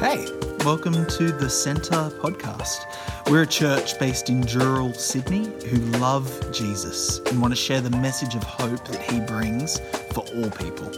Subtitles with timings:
[0.00, 0.26] Hey,
[0.64, 2.84] welcome to the Centre podcast.
[3.28, 7.90] We're a church based in Dural, Sydney, who love Jesus and want to share the
[7.90, 9.80] message of hope that he brings
[10.12, 10.92] for all people.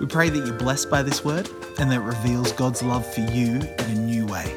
[0.00, 3.20] We pray that you're blessed by this word and that it reveals God's love for
[3.20, 4.52] you in a new way.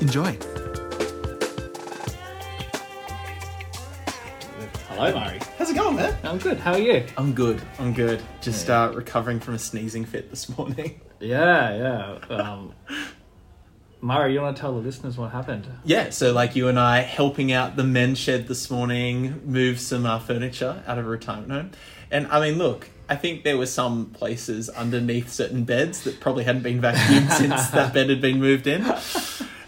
[0.00, 0.36] Enjoy.
[4.88, 5.38] Hello, Murray.
[5.56, 6.16] How's it going, man?
[6.24, 6.58] I'm good.
[6.58, 7.06] How are you?
[7.16, 7.62] I'm good.
[7.78, 8.22] I'm good.
[8.40, 11.00] Just uh, recovering from a sneezing fit this morning.
[11.20, 12.34] Yeah, yeah.
[12.34, 12.74] Um,
[14.00, 15.66] Murray, you want to tell the listeners what happened?
[15.84, 20.04] Yeah, so like you and I helping out the men's shed this morning, move some
[20.06, 21.70] uh, furniture out of a retirement home.
[22.10, 26.44] And I mean, look, I think there were some places underneath certain beds that probably
[26.44, 28.84] hadn't been vacuumed since that bed had been moved in.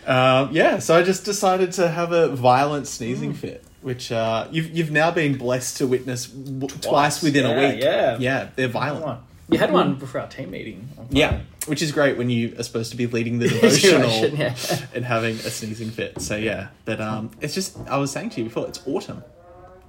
[0.07, 4.71] Um, yeah, so I just decided to have a violent sneezing fit, which uh, you've
[4.71, 7.23] you've now been blessed to witness w- twice.
[7.23, 7.83] within Yeah, a week.
[7.83, 8.17] yeah.
[8.19, 9.21] yeah, they're violent.
[9.51, 10.89] You had one before our team meeting.
[11.11, 11.41] Yeah.
[11.69, 14.55] Which is great when you are supposed to be leading the devotional yeah.
[14.95, 16.21] and having a sneezing fit.
[16.21, 19.23] So yeah, but um, it's just I was saying to you before, it's autumn.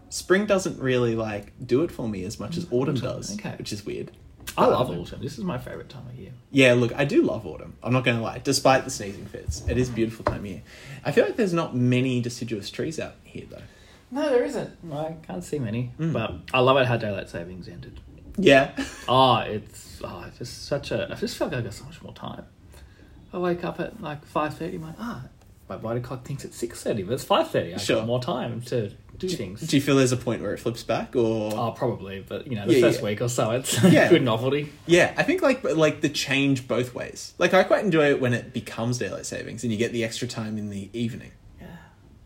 [0.09, 3.55] Spring doesn't really like do it for me as much as autumn does, okay.
[3.57, 4.11] which is weird.
[4.57, 5.21] I love autumn.
[5.21, 6.31] This is my favorite time of year.
[6.51, 7.75] Yeah, look, I do love autumn.
[7.83, 10.45] I'm not going to lie, despite the sneezing fits, it is a beautiful time of
[10.47, 10.63] year.
[11.05, 13.61] I feel like there's not many deciduous trees out here though.
[14.11, 14.71] No, there isn't.
[14.91, 15.91] I can't see many.
[15.99, 16.13] Mm.
[16.13, 17.99] But I love it how daylight savings ended.
[18.39, 18.71] Yeah,
[19.07, 21.11] Oh, it's oh, it's just such a.
[21.11, 22.45] I just felt like I got so much more time.
[23.33, 24.77] I wake up at like five thirty.
[24.77, 25.23] I'm like, ah,
[25.67, 27.73] my body clock thinks it's six thirty, but it's five thirty.
[27.73, 27.97] I've Sure.
[27.97, 29.59] got more time to do things.
[29.61, 32.55] do you feel there's a point where it flips back, or Oh, probably, but you
[32.55, 33.05] know, the Yeah, first yeah.
[33.05, 34.07] week or so, it's Yeah.
[34.09, 34.71] good novelty.
[34.87, 37.33] Yeah, I think like like the change both ways.
[37.37, 40.27] Like I quite enjoy it when it becomes daylight savings and you get the extra
[40.27, 41.31] time in the evening.
[41.59, 41.67] Yeah,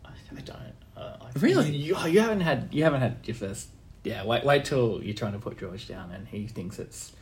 [0.04, 0.58] I, I don't.
[0.96, 1.70] Uh, I, Really?
[1.74, 3.68] You, you haven't had you haven't had your first.
[4.04, 7.12] Yeah, wait wait till you're trying to put George down and he thinks it's,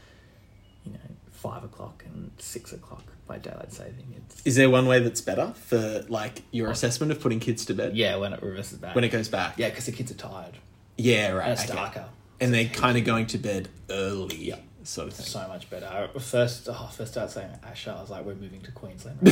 [0.85, 0.99] you know,
[1.31, 4.15] five o'clock and six o'clock by daylight saving.
[4.17, 7.75] It's Is there one way that's better for like your assessment of putting kids to
[7.75, 7.97] bed?
[7.97, 8.95] yeah when it reverses back.
[8.95, 9.55] When it goes back.
[9.59, 10.59] yeah, because the kids are tired
[10.97, 11.45] Yeah, right.
[11.45, 11.75] and it's okay.
[11.75, 12.05] darker.
[12.41, 14.37] And they're kind of going to bed early.
[14.37, 14.57] Yeah.
[14.85, 15.27] Sort of thing.
[15.27, 15.87] So much better.
[15.87, 19.23] I first, oh, first started saying Asha, I was like, we're moving to Queensland.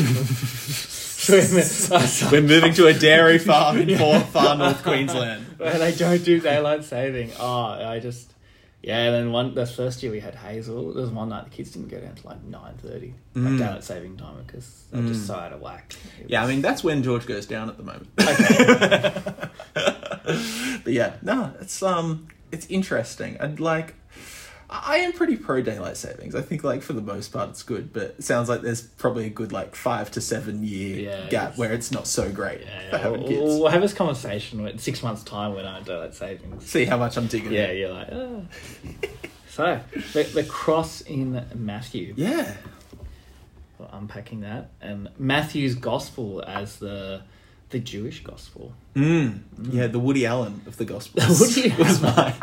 [1.31, 5.45] Moved- We're moving to a dairy farm in far, far north Queensland.
[5.59, 7.31] where they don't do daylight saving.
[7.39, 8.33] Oh, I just
[8.83, 8.99] yeah.
[9.05, 10.93] And then one the first year we had Hazel.
[10.95, 13.85] There was one night the kids didn't go down to like nine thirty, like daylight
[13.85, 15.95] saving time, because they're just so out of whack.
[16.21, 16.25] Mm.
[16.29, 18.09] Yeah, I mean that's when George goes down at the moment.
[18.21, 19.23] okay.
[20.85, 23.37] but yeah, no, it's um, it's interesting.
[23.41, 23.95] I'd like,
[24.73, 26.35] I am pretty pro daylight savings.
[26.37, 29.27] I think like for the most part it's good, but it sounds like there's probably
[29.27, 32.61] a good like five to seven year Yeah, gap it's- where it's not so great
[32.61, 33.41] yeah, for having We'll, kids.
[33.43, 36.67] we'll have this conversation in six months' time when I daylight savings.
[36.71, 37.53] See how much I'm digging.
[37.53, 38.09] Yeah, you're like.
[38.13, 38.45] Oh.
[39.49, 39.81] So
[40.13, 42.15] the, the cross in Matthew.
[42.17, 42.55] yeah.
[43.79, 47.23] We're unpacking that and Matthew's gospel as the
[47.71, 48.75] the Jewish gospel.
[48.95, 49.41] Mm.
[49.73, 52.35] Yeah, the Woody Allen of the gospel Woody was mine.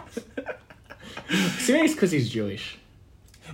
[1.57, 2.77] Serious because he's Jewish.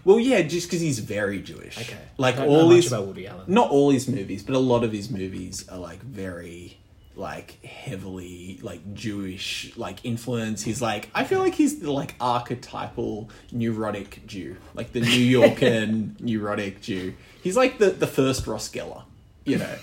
[0.06, 1.78] Well, yeah, just because he's very Jewish.
[1.80, 1.98] Okay.
[2.18, 3.46] like all his about Woody Allen.
[3.48, 6.78] not all his movies, but a lot of his movies are like very
[7.16, 10.64] like heavily like Jewish like influence.
[10.64, 15.86] He's like I feel like he's the like archetypal neurotic Jew, like the New Yorker
[16.20, 17.14] neurotic Jew.
[17.42, 19.04] He's like the the first Ross Geller,
[19.46, 19.76] you know.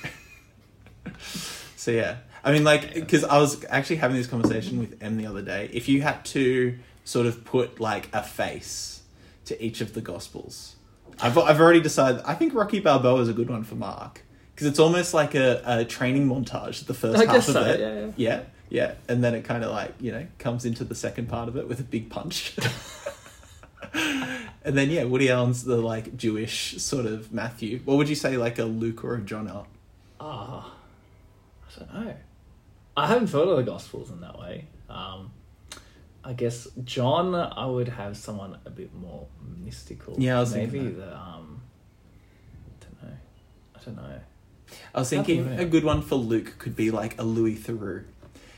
[1.77, 5.27] so yeah, I mean like because I was actually having this conversation with Em the
[5.27, 5.71] other day.
[5.73, 9.03] If you had to sort of put like a face
[9.47, 10.77] to each of the gospels.
[11.21, 12.23] I've, I've already decided.
[12.25, 14.23] I think Rocky Balboa is a good one for Mark
[14.55, 16.87] because it's almost like a, a training montage.
[16.87, 18.43] The first I half of so, it, yeah, yeah.
[18.69, 21.57] yeah, and then it kind of like you know comes into the second part of
[21.57, 22.57] it with a big punch.
[23.93, 27.81] and then yeah, Woody Allen's the like Jewish sort of Matthew.
[27.85, 29.67] What would you say, like a Luke or a John are?
[30.21, 30.73] Ah,
[31.67, 32.15] I don't know.
[32.97, 34.67] I haven't thought of the Gospels in that way.
[34.89, 35.33] Um,
[36.31, 39.27] I guess John, I would have someone a bit more
[39.59, 40.15] mystical.
[40.17, 41.61] Yeah, I was maybe thinking the um,
[42.81, 43.17] I don't know.
[43.75, 44.21] I don't know.
[44.95, 48.05] I was thinking a good one for Luke could be like a Louis Theroux.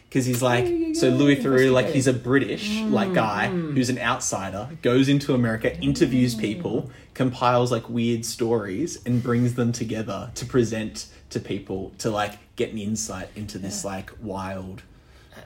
[0.05, 3.89] Because he's like, yeah, yeah, so Louis Theroux, like he's a British like guy who's
[3.89, 10.31] an outsider, goes into America, interviews people, compiles like weird stories, and brings them together
[10.35, 14.83] to present to people to like get an insight into this like wild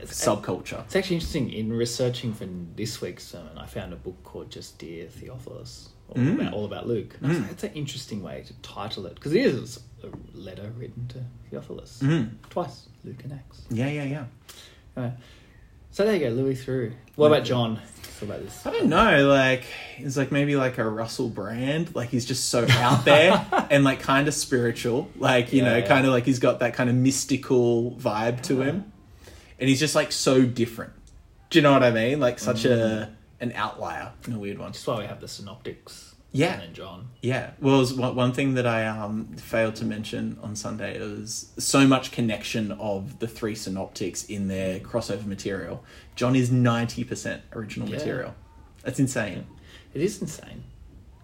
[0.04, 0.82] subculture.
[0.84, 1.52] it's actually interesting.
[1.52, 6.16] In researching for this week's sermon, I found a book called "Just Dear Theophilus," all,
[6.16, 6.40] Mm.
[6.40, 7.16] about, all about Luke.
[7.20, 10.08] And I was like, it's an interesting way to title it because it is a
[10.36, 11.18] letter written to
[11.50, 12.30] Theophilus Mm.
[12.50, 13.62] twice, Luke and Acts.
[13.70, 14.24] Yeah, yeah, yeah.
[14.96, 15.10] Uh,
[15.90, 16.92] So there you go, Louis Theroux.
[17.14, 17.80] What about John?
[18.22, 18.66] About this?
[18.66, 19.64] I don't know, like
[19.96, 24.00] he's like maybe like a Russell Brand, like he's just so out there and like
[24.00, 25.86] kind of spiritual, like you know, Yeah.
[25.86, 28.90] kind of like he's got that kind of mystical vibe to him,
[29.58, 30.92] and he's just like so different.
[31.50, 32.20] Do you know what I mean?
[32.20, 34.72] Like such a an outlier in a weird one.
[34.72, 36.14] That's why we have the synoptics.
[36.32, 36.56] Yeah.
[36.56, 37.08] John and John.
[37.22, 42.12] Yeah, well, one, thing that I um, failed to mention on Sunday is so much
[42.12, 45.82] connection of the three synoptics in their crossover material.
[46.14, 47.96] John is ninety percent original Yeah.
[47.96, 48.34] material.
[48.82, 49.46] That's insane.
[49.94, 50.64] It is insane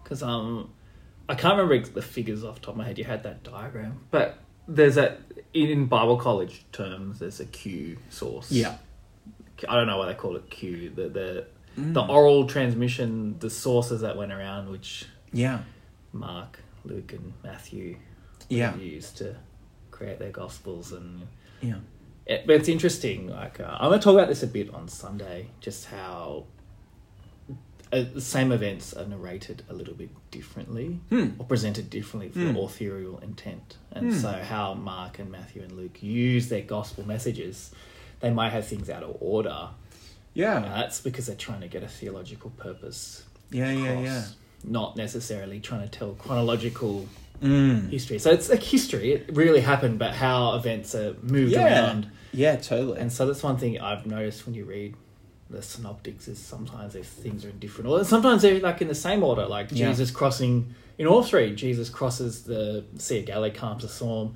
[0.03, 0.71] because um,
[1.29, 2.97] I can't remember the figures off the top of my head.
[2.97, 5.17] You had that diagram, but there's a
[5.53, 7.19] in Bible college terms.
[7.19, 8.51] There's a Q source.
[8.51, 8.77] Yeah,
[9.67, 10.89] I don't know why they call it Q.
[10.95, 11.45] The the
[11.75, 11.95] Mm.
[11.95, 15.61] the oral transmission, the sources that went around, which yeah,
[16.11, 17.97] Mark, Luke, and Matthew
[18.47, 19.35] yeah, used to
[19.89, 21.25] create their gospels and.
[21.61, 21.77] yeah.
[22.27, 23.27] It, but it's interesting.
[23.27, 26.45] Like uh, I'm going to talk about this a bit on Sunday, just how
[27.93, 31.29] uh, the same events are narrated a little bit differently Hmm.
[31.37, 32.57] or presented differently for Hmm.
[32.57, 34.19] authorial intent, and Hmm.
[34.19, 37.71] so how Mark and Matthew and Luke use their gospel messages.
[38.19, 39.69] They might have things out of order.
[40.33, 43.23] Yeah, and that's because they're trying to get a theological purpose.
[43.51, 44.23] yeah, yeah, yeah.
[44.63, 47.07] Not necessarily trying to tell chronological
[47.41, 47.89] Mm.
[47.91, 48.17] history.
[48.19, 49.11] So it's like history.
[49.11, 52.07] It really happened, but how events are moved Yeah, around.
[52.31, 52.99] yeah, totally.
[52.99, 54.95] And so that's one thing I've noticed when you read
[55.53, 58.03] the synoptics is sometimes if things are in different order.
[58.03, 59.87] Sometimes they're like in the same order, like Yeah.
[59.89, 61.55] Jesus crossing in all three.
[61.55, 64.35] Jesus crosses the Sea of Galilee, calms the storm,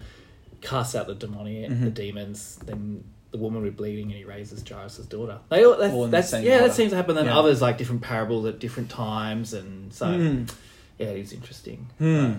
[0.61, 1.83] casts out the demoniac, Mm-hmm.
[1.85, 2.59] the demons.
[2.65, 5.39] Then the woman with bleeding, and he raises Jairus' daughter.
[5.49, 6.67] They all, that's, All in the same yeah, order.
[6.69, 7.15] that seems to happen.
[7.15, 7.37] Then Yeah.
[7.37, 10.49] others like different parables at different times, and so Mm.
[10.97, 11.87] yeah, it is interesting.
[11.97, 12.31] Hmm.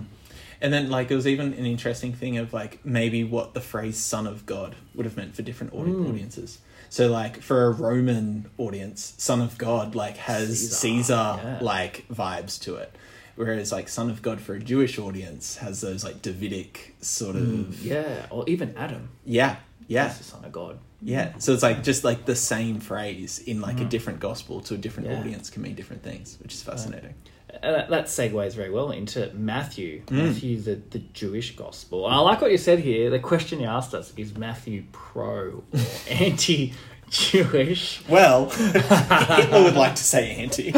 [0.60, 3.96] And then, like, it was even an interesting thing of like maybe what the phrase
[3.98, 6.08] "Son of God" would have meant for different audi- Mm.
[6.08, 6.58] audiences.
[6.90, 11.12] So, like, for a Roman audience, "Son of God" like has Caesar, Caesar,
[11.43, 11.58] yeah.
[11.61, 12.94] like vibes to it,
[13.37, 17.43] whereas like "Son of God" for a Jewish audience has those like Davidic sort of
[17.43, 19.11] Mm, yeah, or even Adam.
[19.25, 19.56] yeah,
[19.87, 20.79] yeah, He's the son of God.
[21.02, 21.37] yeah.
[21.38, 23.88] So it's like just like the same phrase in like a Mhm.
[23.90, 25.20] different gospel to a different Yeah.
[25.20, 27.14] audience can mean different things, which is fascinating.
[27.62, 30.03] That, that segues very well into Matthew.
[30.06, 30.27] Mm.
[30.27, 32.06] Matthew, the, the Jewish gospel.
[32.06, 33.11] And I like what you said here.
[33.11, 35.81] The question you asked us is Matthew pro or
[36.11, 36.75] anti
[37.11, 38.03] Jewish?
[38.09, 40.65] Well, Hitler would like to say anti.
[40.65, 40.73] you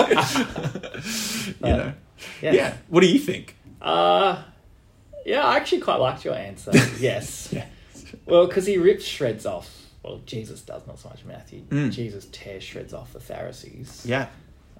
[1.60, 1.92] know.
[2.40, 2.52] Yeah.
[2.52, 2.76] Yeah.
[2.88, 3.56] What do you think?
[3.80, 4.42] Uh,
[5.24, 6.70] yeah, I actually quite liked your answer.
[6.98, 7.52] yes.
[7.52, 7.66] Yeah.
[8.26, 9.76] Well, because he rips shreds off.
[10.02, 11.62] Well, Jesus does, not so much Matthew.
[11.64, 11.90] Mm.
[11.92, 14.04] Jesus tears shreds off the Pharisees.
[14.06, 14.28] Yeah.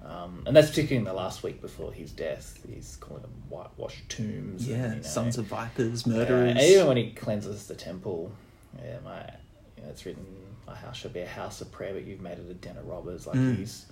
[0.03, 2.59] Um, and that's particularly in the last week before his death.
[2.67, 4.67] He's calling them whitewashed tombs.
[4.67, 6.57] and, you know, Sons of vipers, Yeah, murderers.
[6.57, 8.31] even when he cleanses the temple,
[8.83, 9.19] yeah, my,
[9.77, 10.25] you know, it's written,
[10.65, 12.87] "My house shall be a house of prayer, but you've made it a den of
[12.87, 13.57] robbers." Like Mm.
[13.57, 13.85] he's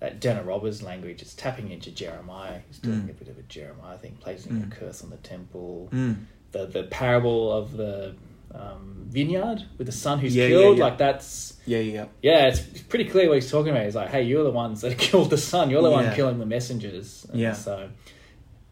[0.00, 2.60] that den of robbers language is tapping into Jeremiah.
[2.66, 3.10] He's doing Mm.
[3.10, 4.72] a bit of a Jeremiah thing, placing Mm.
[4.72, 5.90] a curse on the temple.
[5.92, 6.24] Mm.
[6.52, 8.14] The the parable of the
[8.54, 10.84] um, vineyard with the son who's Yeah, yeah, killed, yeah.
[10.84, 12.06] like that's Yeah, yeah.
[12.22, 13.84] yeah, it's pretty clear what he's talking about.
[13.84, 15.70] He's like, hey, you're the ones that killed the son.
[15.70, 15.96] You're the Yeah.
[16.06, 17.26] one killing the messengers.
[17.30, 17.52] And Yeah.
[17.54, 17.88] So,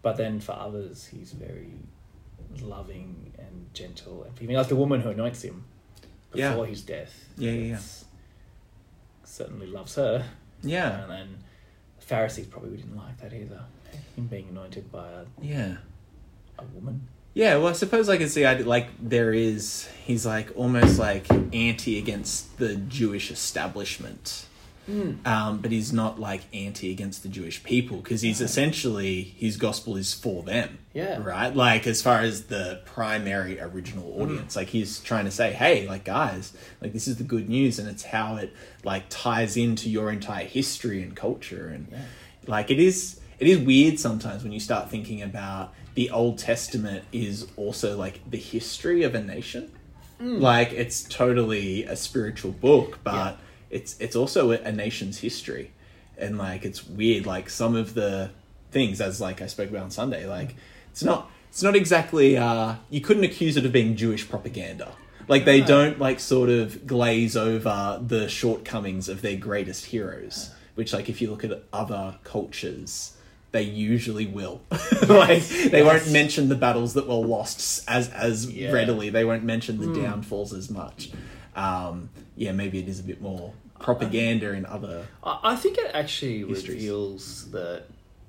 [0.02, 1.72] but then for others, he's very
[2.60, 4.56] loving and gentle and forgiving.
[4.56, 5.64] Like the woman who anoints him
[6.34, 6.50] Yeah.
[6.50, 7.28] before his death.
[7.38, 7.78] Yeah, yeah, yeah.
[9.24, 10.24] Certainly loves her.
[10.62, 11.02] Yeah.
[11.02, 11.38] And then
[11.98, 13.62] the Pharisees probably didn't like that either.
[14.16, 15.76] Him being anointed by a, Yeah.
[16.58, 17.08] a woman.
[17.34, 21.26] Yeah, well, I suppose I can see, I like, there is, he's like almost like
[21.52, 24.46] anti against the Jewish establishment.
[25.24, 29.96] Um, but he's not like anti against the Jewish people because he's essentially, his gospel
[29.96, 30.78] is for them.
[30.94, 31.22] Yeah.
[31.22, 31.54] Right?
[31.54, 36.02] Like, as far as the primary original audience, like, he's trying to say, hey, like,
[36.02, 40.10] guys, like, this is the good news and it's how it, like, ties into your
[40.10, 41.68] entire history and culture.
[41.68, 41.98] And, Yeah.
[42.48, 47.04] like, it is, it is weird sometimes when you start thinking about the Old Testament
[47.12, 49.70] is also, like, the history of a nation.
[50.18, 53.32] Like, it's totally a spiritual book, but Yeah.
[53.68, 55.72] it's, it's also a, a nation's history.
[56.16, 58.30] And, like, it's weird, like, some of the
[58.70, 60.56] things, as, like, I spoke about on Sunday, like,
[60.90, 64.92] it's not, it's not exactly, uh, you couldn't accuse it of being Jewish propaganda.
[65.28, 65.66] Like, they No.
[65.66, 71.20] don't, like, sort of glaze over the shortcomings of their greatest heroes, which, like, if
[71.20, 73.12] you look at other cultures,
[73.52, 74.60] they usually will.
[75.08, 78.70] like, they won't mention the battles that were lost as as Yeah.
[78.72, 79.10] readily.
[79.10, 80.02] They won't mention the Mm.
[80.02, 81.10] downfalls as much.
[81.56, 85.06] Um, yeah, maybe it is a bit more propaganda in other.
[85.24, 86.68] I think it actually Histories.
[86.68, 87.82] reveals the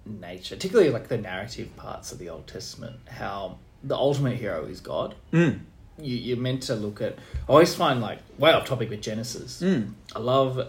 [0.06, 4.80] nature, particularly like the narrative parts of the Old Testament, how the ultimate hero is
[4.80, 5.14] God.
[5.32, 5.60] Mm.
[6.02, 7.14] You, you're meant to look at.
[7.48, 9.62] I always find like way off topic with Genesis.
[9.62, 9.94] Mm.
[10.16, 10.68] I love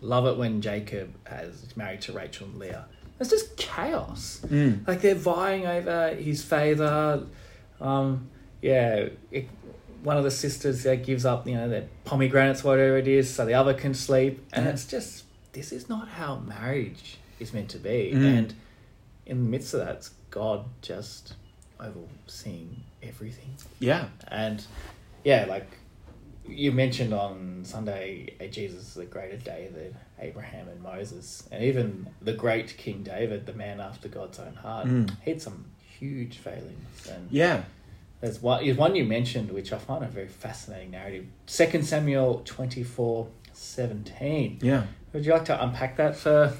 [0.00, 2.84] love it when Jacob has is married to Rachel and Leah.
[3.20, 4.40] It's just chaos.
[4.46, 4.86] Mm.
[4.88, 7.26] Like they're vying over his favor.
[7.80, 8.28] Um,
[8.62, 9.48] yeah, it,
[10.02, 13.44] one of the sisters uh, gives up, you know, their pomegranates, whatever it is, so
[13.44, 14.44] the other can sleep.
[14.52, 14.72] And Yeah.
[14.72, 18.12] it's just, this is not how marriage is meant to be.
[18.14, 18.38] Mm.
[18.38, 18.54] And
[19.26, 21.34] in the midst of that, it's God just
[21.78, 23.54] overseeing everything.
[23.78, 24.08] Yeah.
[24.28, 24.64] And
[25.24, 25.68] yeah, like
[26.46, 31.48] you mentioned on Sunday, Jesus is the greater day David, Abraham, and Moses.
[31.50, 35.10] And even the great King David, the man after God's own heart, Mm.
[35.24, 35.66] he had some
[35.98, 37.06] huge failings.
[37.10, 37.62] And Yeah.
[38.20, 41.26] there's one, there's one you mentioned, which I find a very fascinating narrative.
[41.46, 44.58] Second Samuel 24 17.
[44.62, 44.84] Yeah.
[45.12, 46.52] Would you like to unpack that for.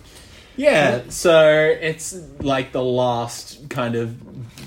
[0.57, 1.49] Yeah, so
[1.81, 4.21] it's like the last kind of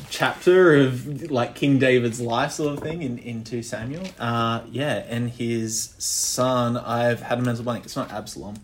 [0.09, 4.03] chapter of like King David's life sort of thing in, in 2 Samuel.
[4.17, 7.83] Uh, yeah, and his son, I've had a mental blank.
[7.85, 8.55] It's not Absalom,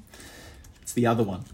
[0.89, 1.46] it's the other one.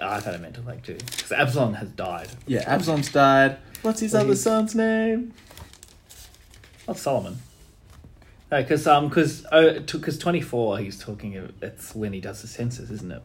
[0.00, 0.94] I've had a mental like too.
[0.94, 2.28] Because Absalom has died.
[2.46, 3.56] Yeah, Absalom's died.
[3.82, 5.34] What's his Well, other he's- son's name?
[6.86, 7.38] Not Solomon.
[8.52, 9.44] No, because um, because
[9.90, 11.36] because twenty four, he's talking.
[11.36, 13.22] Of, that's when he does the census, isn't it?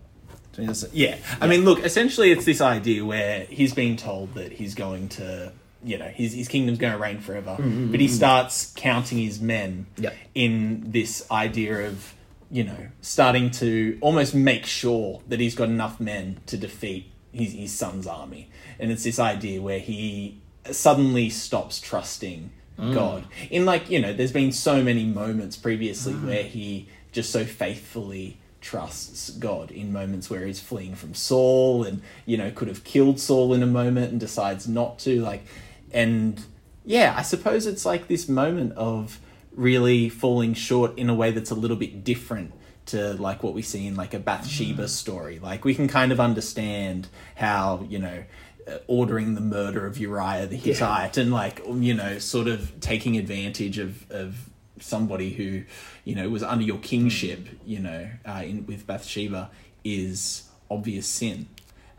[0.94, 5.10] Yeah, I mean, look, essentially, it's this idea where he's being told that he's going
[5.10, 5.52] to,
[5.84, 9.86] you know, his his kingdom's going to reign forever, but he starts counting his men
[9.98, 10.14] Yeah.
[10.34, 12.14] in this idea of,
[12.56, 17.52] you know, starting to almost make sure that he's got enough men to defeat his
[17.52, 20.40] his son's army, and it's this idea where he
[20.72, 22.94] suddenly stops trusting mm.
[22.94, 23.26] God.
[23.52, 26.28] In like, you know, there's been so many moments previously mm.
[26.28, 32.02] where he just so faithfully trusts God in moments where he's fleeing from Saul and
[32.26, 35.46] you know could have killed Saul in a moment and decides not to like
[35.92, 36.42] and
[36.84, 39.20] yeah I suppose it's like this moment of
[39.56, 42.54] really falling short in a way that's a little bit different
[42.88, 45.40] to like what we see in like a Bathsheba story.
[45.40, 48.24] Like we can kind of understand how you know
[48.68, 53.18] uh, ordering the murder of Uriah the Hittite and like you know sort of taking
[53.18, 55.64] advantage of of somebody who
[56.04, 59.50] you know was under your kingship you know uh, in with Bathsheba
[59.84, 61.48] is obvious sin.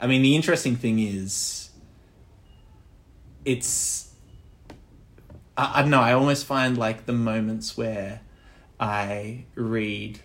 [0.01, 1.71] I mean the interesting thing is
[3.45, 4.13] it's
[5.57, 8.21] I, I don't know i almost find like the moments where
[8.81, 10.21] i read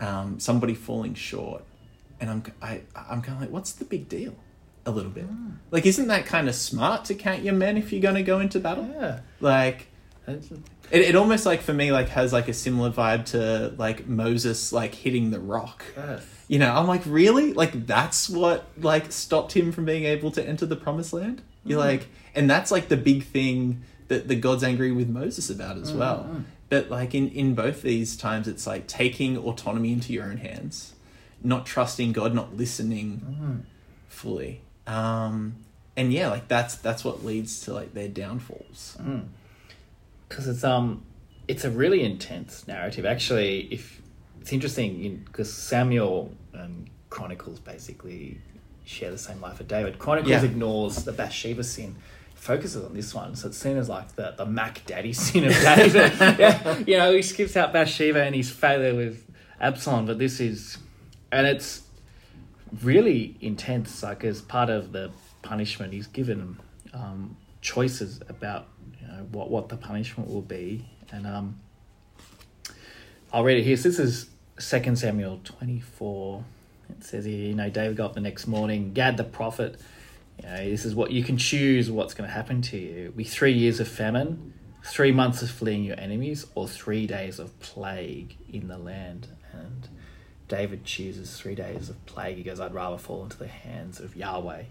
[0.00, 1.64] um, somebody falling short
[2.20, 4.34] and i'm I, i'm kind of like what's the big deal
[4.84, 5.26] a little bit
[5.70, 8.38] like isn't that kind of smart to count your men if you're going to go
[8.40, 9.20] into battle Yeah.
[9.40, 9.88] like
[10.90, 14.72] it, it almost like for me like has like a similar vibe to like Moses
[14.72, 15.84] like hitting the rock.
[16.48, 17.52] You know, I'm like, really?
[17.52, 21.42] Like that's what like stopped him from being able to enter the promised land?
[21.64, 25.76] You're like and that's like the big thing that the God's angry with Moses about
[25.78, 26.44] as well.
[26.68, 30.94] But like in, in both these times it's like taking autonomy into your own hands,
[31.42, 33.64] not trusting God, not listening
[34.08, 34.60] fully.
[34.86, 35.56] Um
[35.96, 38.96] and yeah, like that's that's what leads to like their downfalls.
[40.28, 41.02] because it's um
[41.48, 44.02] it's a really intense narrative actually if
[44.40, 48.40] it's interesting because samuel and chronicles basically
[48.84, 50.42] share the same life of david chronicles Yeah.
[50.42, 51.94] ignores the bathsheba sin
[52.36, 53.34] focuses on this one.
[53.34, 57.12] So it's seen as like the, the mac daddy sin of david yeah, you know
[57.12, 59.24] he skips out bathsheba and his failure with
[59.60, 60.78] absalom but this is
[61.32, 61.82] and it's
[62.82, 65.10] really intense like as part of the
[65.42, 65.92] punishment.
[65.92, 66.58] He's given
[66.92, 68.68] um, choices about
[69.00, 70.88] you know what what the punishment will be.
[71.12, 71.60] And um
[73.32, 73.76] I'll read it here.
[73.76, 76.44] So this is 2 Samuel 24
[76.88, 79.78] it says here you know David got up the next morning Gad the prophet
[80.38, 83.24] you know this is what you can choose what's going to happen to you be
[83.24, 84.52] 3 years of famine
[84.84, 89.88] 3 months of fleeing your enemies or 3 days of plague in the land and
[90.48, 94.16] David chooses 3 days of plague he goes I'd rather fall into the hands of
[94.16, 94.64] Yahweh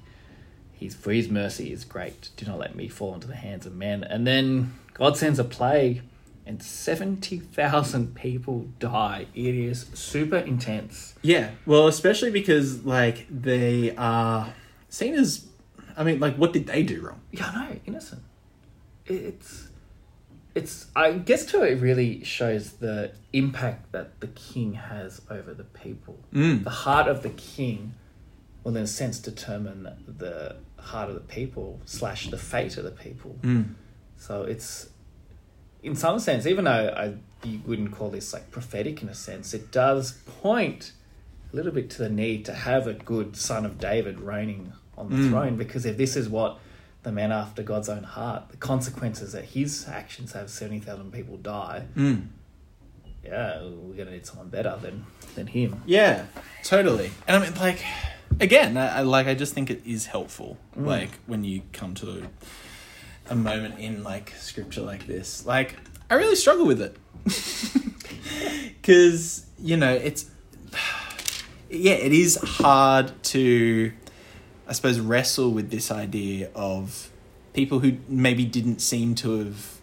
[0.78, 2.30] He's for his mercy is great.
[2.36, 4.04] Do not let me fall into the hands of men.
[4.04, 6.02] And then God sends a plague,
[6.46, 9.28] and seventy thousand people die.
[9.34, 11.16] It is super intense.
[11.22, 14.54] Yeah, well, especially because like they are
[14.90, 15.48] seen as,
[15.98, 17.22] I mean, like what did they do wrong?
[17.32, 18.24] Yeah, I know, innocent.
[19.06, 19.70] It's,
[20.54, 20.88] it's.
[20.96, 26.18] I guess too, it really shows the impact that the king has over the people.
[26.34, 26.64] Mm.
[26.64, 27.94] The heart of the king
[28.64, 32.92] will, in a sense, determine the heart of the people slash the fate of the
[32.92, 33.36] people.
[33.42, 33.76] Mm.
[34.18, 34.90] So it's,
[35.84, 37.14] in some sense, even though I
[37.46, 40.94] you wouldn't call this like prophetic in a sense, it does point
[41.52, 45.10] a little bit to the need to have a good son of David reigning on
[45.10, 45.30] the Mm.
[45.30, 45.56] throne.
[45.58, 46.60] Because if this is what
[47.04, 51.38] the man after God's own heart, the consequences that his actions have seventy thousand people
[51.38, 52.28] die, Mm.
[53.24, 55.82] yeah, we're gonna need someone better than than him.
[55.86, 56.26] Yeah,
[56.64, 57.12] totally.
[57.28, 57.80] And I mean, like,
[58.40, 59.28] again, I, I like.
[59.28, 60.58] I just think it is helpful.
[60.76, 62.28] Like when you come to
[63.30, 65.76] a moment in like scripture like this, like
[66.10, 66.96] I really struggle with it
[68.82, 70.26] because you know it's
[71.70, 73.92] yeah, it is hard to,
[74.68, 77.12] I suppose, wrestle with this idea of
[77.54, 79.80] people who maybe didn't seem to have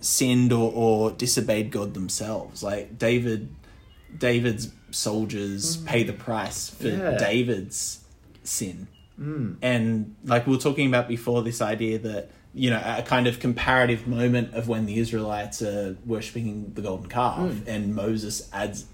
[0.00, 2.62] sinned or, or disobeyed God themselves.
[2.62, 3.54] Like David,
[4.16, 5.86] David's soldiers mm.
[5.86, 7.16] pay the price for Yeah.
[7.16, 8.00] David's
[8.44, 8.88] sin.
[9.20, 9.56] Mm.
[9.62, 13.40] And like we were talking about before, this idea that you know a kind of
[13.40, 17.66] comparative moment of when the Israelites are worshiping the golden calf, mm.
[17.66, 18.86] and Moses adds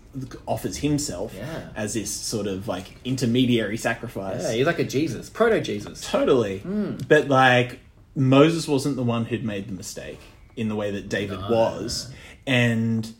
[0.47, 1.69] offers himself Yeah.
[1.77, 4.43] as this sort of like intermediary sacrifice.
[4.43, 6.00] Yeah, he's like a Jesus, proto Jesus.
[6.00, 6.59] Totally.
[6.61, 6.97] Hmm.
[7.09, 7.81] But like
[8.17, 10.21] Moses wasn't the one who'd made the mistake
[10.57, 12.12] in the way that David was.
[12.47, 13.12] And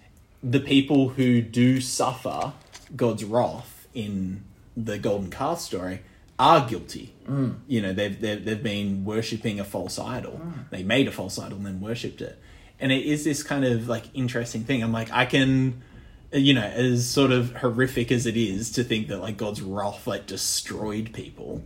[0.43, 2.53] the people who do suffer
[2.97, 4.43] God's wrath in
[4.77, 6.01] the golden calf story
[6.39, 7.15] are guilty.
[7.27, 7.51] Hmm.
[7.67, 10.33] You know, they've, they've they've been worshipping a false idol.
[10.39, 10.61] Hmm.
[10.71, 12.39] They made a false idol and then worshipped it.
[12.81, 14.83] And it is this kind of like interesting thing.
[14.83, 15.83] I'm like, I can
[16.33, 20.07] you know, as sort of horrific as it is to think that like God's wrath
[20.07, 21.63] like destroyed people,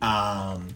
[0.00, 0.68] um,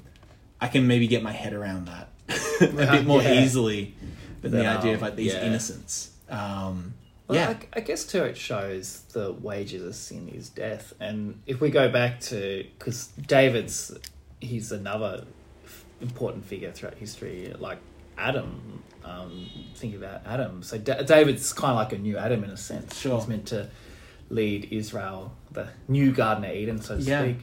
[0.61, 2.09] I can maybe get my head around that
[2.61, 3.43] a bit more Yeah.
[3.43, 3.95] easily
[4.43, 5.45] than the idea of like these yeah.
[5.45, 6.11] innocents.
[6.29, 6.95] Um,
[7.29, 11.41] Well, yeah, I, I guess too it shows the wages of sin is death, and
[11.47, 13.97] if we go back to because David's
[14.41, 15.25] he's another
[15.65, 17.79] f- important figure throughout history, like
[18.19, 18.83] Adam.
[19.05, 20.63] Um, think about Adam.
[20.63, 22.99] So da- David's kind of like a new Adam in a sense.
[22.99, 23.19] Sure.
[23.19, 23.69] He's meant to
[24.29, 27.23] lead Israel, the new Garden of Eden, so to Yeah.
[27.23, 27.39] speak.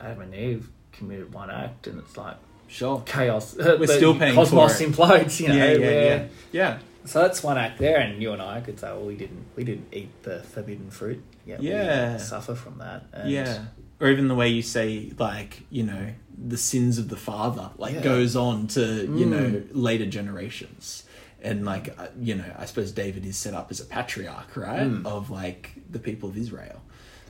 [0.00, 2.36] Adam and Eve committed one act, and it's like
[2.68, 3.02] sure.
[3.06, 3.56] chaos.
[3.58, 4.90] We're still paying cosmos for it.
[4.92, 5.40] implodes.
[5.40, 6.78] You know, yeah, yeah, where- yeah, yeah.
[7.04, 9.64] so that's one act there, and you and I could say, well, we didn't, we
[9.64, 11.22] didn't eat the forbidden fruit.
[11.46, 12.12] Yeah, Yeah.
[12.14, 13.06] we suffer from that.
[13.12, 13.64] And Yeah.
[14.00, 17.94] Or even the way you say, like, you know, the sins of the father, like,
[17.94, 18.02] Yeah.
[18.02, 19.30] goes on to, you Mm.
[19.30, 21.02] know, later generations.
[21.42, 24.88] And, like, uh, you know, I suppose David is set up as a patriarch, right?
[24.88, 25.04] Mm.
[25.06, 26.82] Of, like, the people of Israel.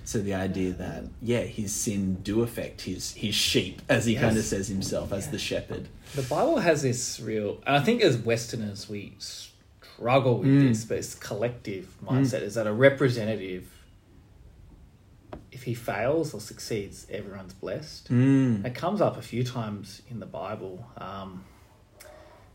[0.05, 4.23] So the idea that, yeah, his sin do affect his, his sheep, as he Yes.
[4.23, 5.89] kind of says himself, as the shepherd.
[6.15, 10.69] the Bible has this real, and I think as Westerners we struggle with Mm.
[10.69, 12.41] this, but it's collective mindset.
[12.43, 13.65] Is that a representative?
[15.69, 18.11] He fails or succeeds, everyone's blessed.
[18.11, 18.65] Mm.
[18.65, 20.87] It comes up a few times in the Bible.
[20.97, 21.45] Um,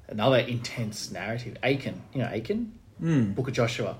[0.08, 2.02] another intense narrative, Achan.
[2.12, 3.36] You know Achan, Mm.
[3.36, 3.97] Book of Joshua.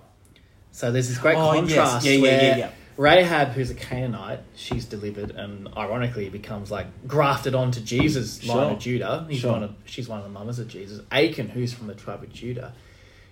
[0.71, 2.69] So there's this great Oh, contrast Yeah, yeah, where yeah, yeah.
[2.97, 8.71] Rahab, who's a Canaanite, she's delivered, and ironically becomes like grafted onto Jesus' line Sure.
[8.71, 9.28] of Judah.
[9.30, 9.52] He's Sure.
[9.52, 11.02] one of she's one of the mamas of Jesus.
[11.12, 12.73] Achan, who's from the tribe of Judah,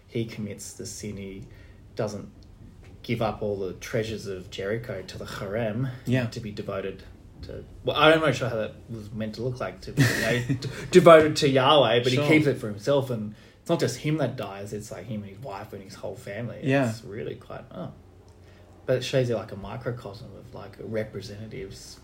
[0.08, 1.18] he commits the sin.
[1.18, 1.46] He
[1.96, 2.28] doesn't
[3.04, 6.28] give up all the treasures of Jericho to the herem Yeah.
[6.28, 7.04] to be devoted
[7.44, 7.64] to.
[7.84, 10.10] Well, I don't know sure how that was meant to look like to be you
[10.22, 12.24] know, d- devoted to Yahweh, but Sure.
[12.24, 15.22] he keeps it for himself, and it's not just him that dies; it's like him
[15.24, 16.60] and his wife and his whole family.
[16.64, 16.90] Yeah.
[16.90, 17.64] it's really quite.
[17.74, 17.92] Oh.
[18.86, 22.00] But it shows you like a microcosm of like representatives,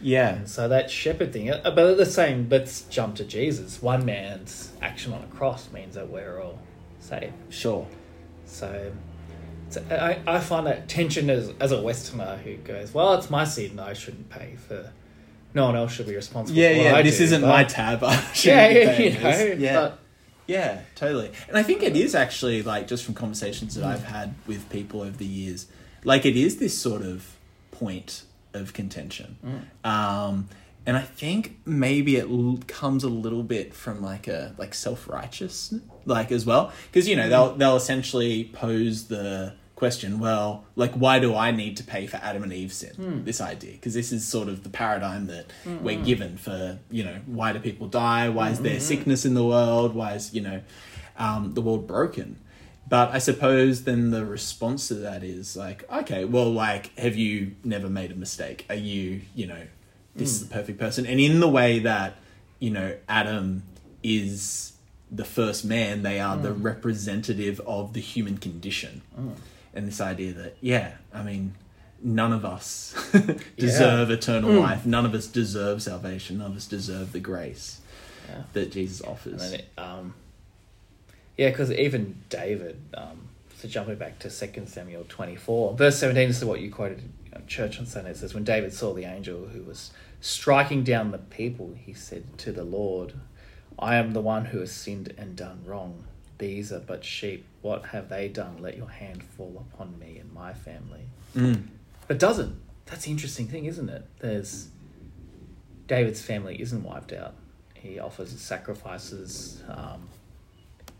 [0.00, 0.34] Yeah.
[0.36, 1.50] and so that shepherd thing.
[1.50, 2.48] uh, But the same.
[2.50, 3.80] Let's jump to Jesus.
[3.82, 6.58] One man's action on a cross means that we're all
[7.00, 7.32] saved.
[7.50, 7.86] Sure.
[8.46, 8.92] So
[9.76, 13.78] I, I find that tension as, as a Westerner who goes, well, it's my sin,
[13.78, 14.90] I shouldn't pay for.
[15.54, 16.58] No one else should be responsible.
[16.58, 16.94] Yeah, for yeah.
[16.96, 18.02] I this do, isn't but- my tab.
[18.04, 19.54] I Yeah, yeah, you know.
[19.58, 19.74] Yeah.
[19.80, 19.98] but-
[20.46, 21.30] Yeah, totally.
[21.48, 25.02] And I think it is actually like just from conversations that I've had with people
[25.02, 25.66] over the years,
[26.04, 27.36] like it is this sort of
[27.70, 28.22] point
[28.54, 29.36] of contention.
[29.84, 30.48] Um,
[30.86, 35.06] and I think maybe it l- comes a little bit from like a like self
[35.08, 35.74] righteous
[36.06, 41.20] like as well because you know they'll they'll essentially pose the question well like why
[41.20, 42.94] do I need to pay for Adam and Eve's sin?
[42.96, 43.24] Hmm.
[43.24, 43.72] This idea.
[43.72, 45.84] Because this is sort of the paradigm that hmm.
[45.84, 48.28] we're given for you know why do people die?
[48.28, 48.80] Why is there hmm.
[48.80, 49.94] sickness in the world?
[49.94, 50.62] Why is you know
[51.16, 52.38] um, the world broken?
[52.88, 57.54] But I suppose then the response to that is like, okay, well, like, have you
[57.62, 58.64] never made a mistake?
[58.70, 59.62] Are you, you know,
[60.16, 61.04] this is the perfect person?
[61.04, 62.16] And in the way that,
[62.60, 63.62] you know, Adam
[64.02, 64.72] is
[65.10, 69.02] the first man, they are the representative of the human condition.
[69.78, 71.54] And this idea that, yeah, I mean,
[72.02, 72.94] none of us
[73.56, 74.84] deserve eternal life.
[74.84, 76.38] None of us deserve salvation.
[76.38, 77.80] None of us deserve the grace
[78.28, 78.42] Yeah.
[78.54, 79.52] that Jesus offers.
[79.52, 80.14] it, um,
[81.36, 86.38] yeah, because even David, um, so jumping back to 2 Samuel 24, verse 17 this
[86.38, 87.00] is what you quoted
[87.32, 88.10] at church on Sunday.
[88.10, 92.36] It says, When David saw the angel who was striking down the people, he said
[92.38, 93.12] to the Lord,
[93.78, 96.02] I am the one who has sinned and done wrong.
[96.38, 97.44] These are but sheep.
[97.62, 98.58] What have they done?
[98.60, 101.02] Let your hand fall upon me and my family.
[101.36, 101.64] Mm.
[102.08, 102.56] It doesn't.
[102.86, 104.04] That's the interesting thing, isn't it?
[104.20, 104.68] There's
[105.88, 107.34] David's family isn't wiped out.
[107.74, 109.62] He offers sacrifices.
[109.68, 110.08] Um,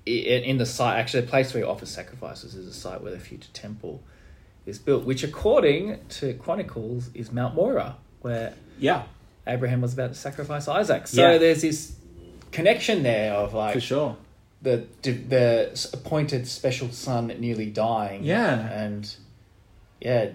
[0.07, 3.19] in, the site, actually, the place where he offers sacrifices is a site where the
[3.19, 4.03] future temple
[4.65, 9.03] is built, which, according to Chronicles, is Mount Moriah, where Yeah,
[9.47, 11.07] Abraham was about to sacrifice Isaac.
[11.07, 11.39] So Yeah.
[11.39, 11.95] there's this
[12.53, 14.17] connection there of like for sure.
[14.63, 18.25] The the appointed special son nearly dying.
[18.25, 18.55] Yeah.
[18.71, 19.15] and
[20.01, 20.31] yeah,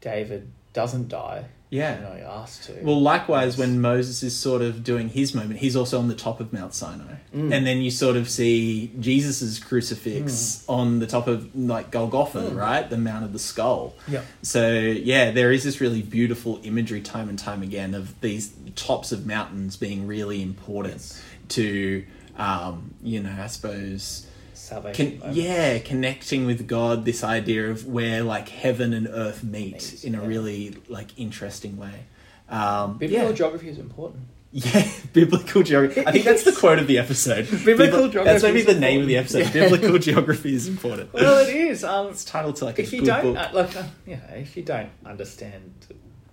[0.00, 1.44] David doesn't die.
[1.70, 1.96] Yeah.
[1.96, 2.74] you know, he asked to.
[2.82, 6.38] Well, likewise, when Moses is sort of doing his moment, he's also on the top
[6.38, 7.50] of Mount Sinai, Mm.
[7.50, 12.56] and then you sort of see Jesus's crucifix on the top of like Golgotha, Mm.
[12.58, 13.94] right, the Mount of the Skull.
[14.06, 18.52] yeah, So yeah, there is this really beautiful imagery time and time again of these
[18.76, 21.22] tops of mountains being really important Yes.
[21.48, 22.04] to,
[22.36, 24.26] um, you know, I suppose.
[24.54, 25.20] salvation.
[25.20, 30.04] Con- yeah, connecting with God, this idea of where like heaven and earth meet Meet,
[30.04, 30.28] in a yeah.
[30.28, 32.04] really like interesting way.
[32.48, 33.32] Um, biblical yeah.
[33.34, 34.24] geography is important.
[34.54, 36.06] Yeah, biblical geography.
[36.06, 37.48] I think that's the quote of the episode.
[37.64, 39.46] Biblical Bibli- That's geography maybe the name of the episode.
[39.54, 39.68] Yeah.
[39.70, 41.10] Biblical geography is important.
[41.14, 41.82] Well, it is.
[41.84, 43.36] Um, It's titled to like a if you don't, book.
[43.38, 45.72] uh, like, uh, you know, if you don't understand,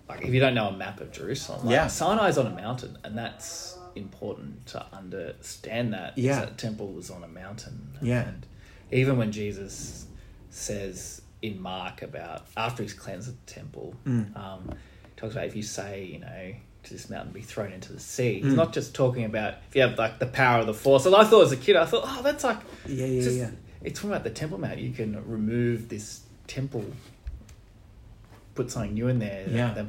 [0.06, 1.86] like, if you don't know a map of Jerusalem, like, Yeah.
[1.86, 6.16] Sinai's on a mountain, and that's important to understand that.
[6.16, 6.40] Yeah.
[6.40, 7.96] that temple was on a mountain.
[8.02, 8.28] Yeah.
[8.28, 8.46] and
[8.90, 10.06] even when Jesus
[10.50, 14.36] says in Mark about after he's cleansed the temple, Mm.
[14.36, 14.70] um,
[15.16, 16.54] talks about if you say, you know.
[16.84, 18.40] To this mountain be thrown into the sea.
[18.40, 18.44] Mm.
[18.46, 21.04] He's not just talking about if you have like the power of the force.
[21.04, 22.56] And I thought as a kid, I thought, oh, that's like
[22.88, 23.50] yeah, yeah, just, yeah.
[23.82, 24.78] it's talking about the Temple Mount.
[24.78, 26.86] You can remove this temple,
[28.54, 29.44] put something new in there.
[29.46, 29.74] Yeah.
[29.74, 29.86] The-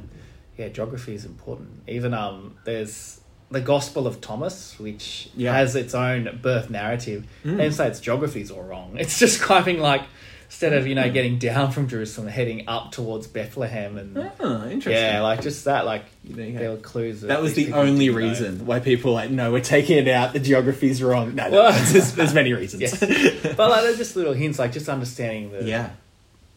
[0.58, 1.70] yeah, geography is important.
[1.88, 3.21] Even um, there's
[3.52, 5.54] the Gospel of Thomas, which Yeah.
[5.54, 7.24] has its own birth narrative.
[7.44, 7.56] Mm.
[7.58, 8.96] They say its geography is all wrong.
[8.98, 10.02] It's just describing like
[10.46, 14.92] instead of you know getting down from Jerusalem, heading up towards Bethlehem, and Oh, interesting.
[14.92, 15.86] yeah, like just that.
[15.86, 17.22] Like There there were clues.
[17.22, 18.28] That was the only didn't know.
[18.28, 20.32] reason why people were like, no, we're taking it out.
[20.34, 21.34] The geography's wrong.
[21.34, 22.82] No, no, Well- there's, there's, there's many reasons.
[22.82, 22.98] Yes.
[23.00, 25.90] but like there's just little hints, like just understanding the yeah,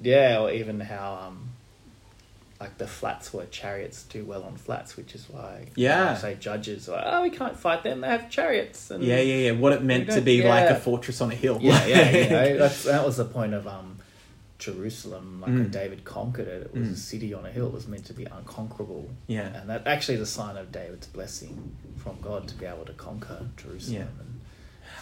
[0.01, 1.49] Yeah, or even how um,
[2.65, 6.15] like the flats where chariots do well on flats, which is why Yeah.
[6.17, 9.51] say judges are oh we can't fight them they have chariots and yeah, yeah, yeah.
[9.51, 11.59] What it meant to be like a fortress on a hill.
[11.61, 13.97] yeah yeah you know that's that was the point of um
[14.57, 15.71] Jerusalem like when Mm.
[15.71, 16.93] David conquered it it was Mm.
[16.93, 19.49] a city on a hill it was meant to be unconquerable Yeah.
[19.61, 22.93] and that actually is a sign of David's blessing from God to be able to
[22.93, 24.07] conquer Jerusalem Yeah.
[24.21, 24.39] and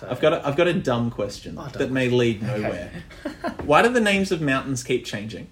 [0.02, 2.62] so, I've got a, I've got a dumb question Oh, that may lead Okay.
[2.62, 2.92] nowhere.
[3.64, 5.48] Why do the names of mountains keep changing?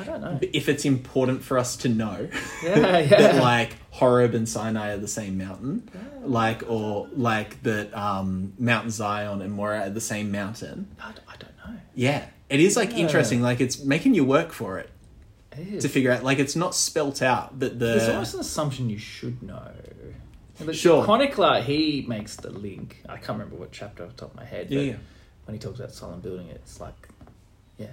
[0.00, 2.28] I don't know If it's important for us to know
[2.64, 5.90] yeah yeah that like Horeb and Sinai are the same mountain,
[6.22, 10.88] like or like that um, Mount Zion and Moriah are the same mountain.
[11.00, 12.98] I, I don't know Yeah, it is like Yeah.
[12.98, 13.42] interesting.
[13.42, 14.90] Like it's making you work for it
[15.52, 15.82] it is.
[15.82, 16.22] to figure out.
[16.22, 19.72] Like it's not spelt out that the There's almost an assumption you should know.
[20.58, 21.04] The Sure.
[21.04, 23.02] Chronicler, he makes the link.
[23.08, 24.68] I can't remember what chapter off the top of my head.
[24.68, 24.96] But Yeah, yeah.
[25.46, 27.08] When he talks about Solomon building it, it's like,
[27.78, 27.86] yeah.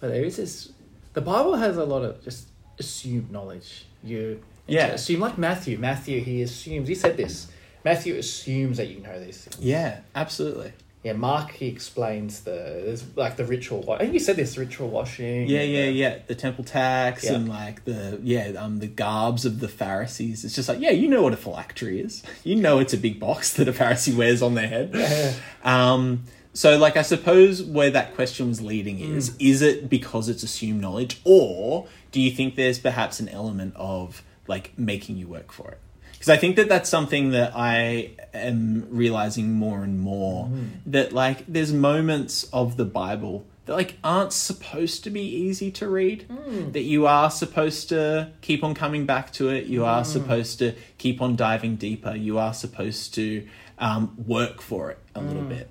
[0.00, 0.72] But there is this.
[1.14, 2.48] The Bible has a lot of just
[2.78, 3.84] assumed knowledge.
[4.02, 4.86] You Yeah.
[4.88, 5.78] assume like Matthew.
[5.78, 6.88] Matthew, he assumes.
[6.88, 7.48] He said this.
[7.84, 9.58] Matthew assumes that you know these things.
[9.64, 10.72] yeah, absolutely.
[11.02, 11.14] Yeah.
[11.14, 12.52] Mark, he explains the
[12.84, 13.84] there's like the ritual.
[13.92, 15.48] I think you said this ritual washing.
[15.48, 16.18] Yeah, yeah, the- yeah.
[16.28, 17.34] The temple tax Yeah.
[17.34, 20.44] and like the yeah, um, the garbs of the Pharisees.
[20.44, 22.22] It's just like yeah, you know what a phylactery is.
[22.44, 24.90] You know it's a big box that a Pharisee wears on their head.
[24.94, 25.34] Yeah.
[25.64, 26.22] Um,
[26.52, 29.36] so like I suppose where that question was leading is Mm.
[29.50, 34.22] is it because it's assumed knowledge, or do you think there's perhaps an element of
[34.46, 35.78] like making you work for it?
[36.12, 40.68] Because I think that that's something that I am realizing more and more Mm.
[40.86, 45.88] that like there's moments of the Bible that like aren't supposed to be easy to
[45.88, 46.72] read Mm.
[46.72, 50.74] that you are supposed to keep on coming back to it you are supposed to
[50.98, 53.46] keep on diving deeper you are supposed to
[53.78, 55.68] um, work for it a little bit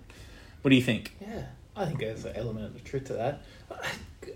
[0.61, 1.45] what do you think Yeah,
[1.75, 3.41] I think there's an element of truth to that.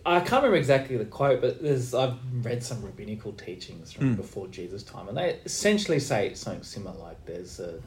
[0.06, 4.18] I can't remember exactly the quote, but there's I've read some rabbinical teachings from Mm.
[4.18, 6.98] before Jesus' time, and they essentially say something similar.
[6.98, 7.80] Like there's a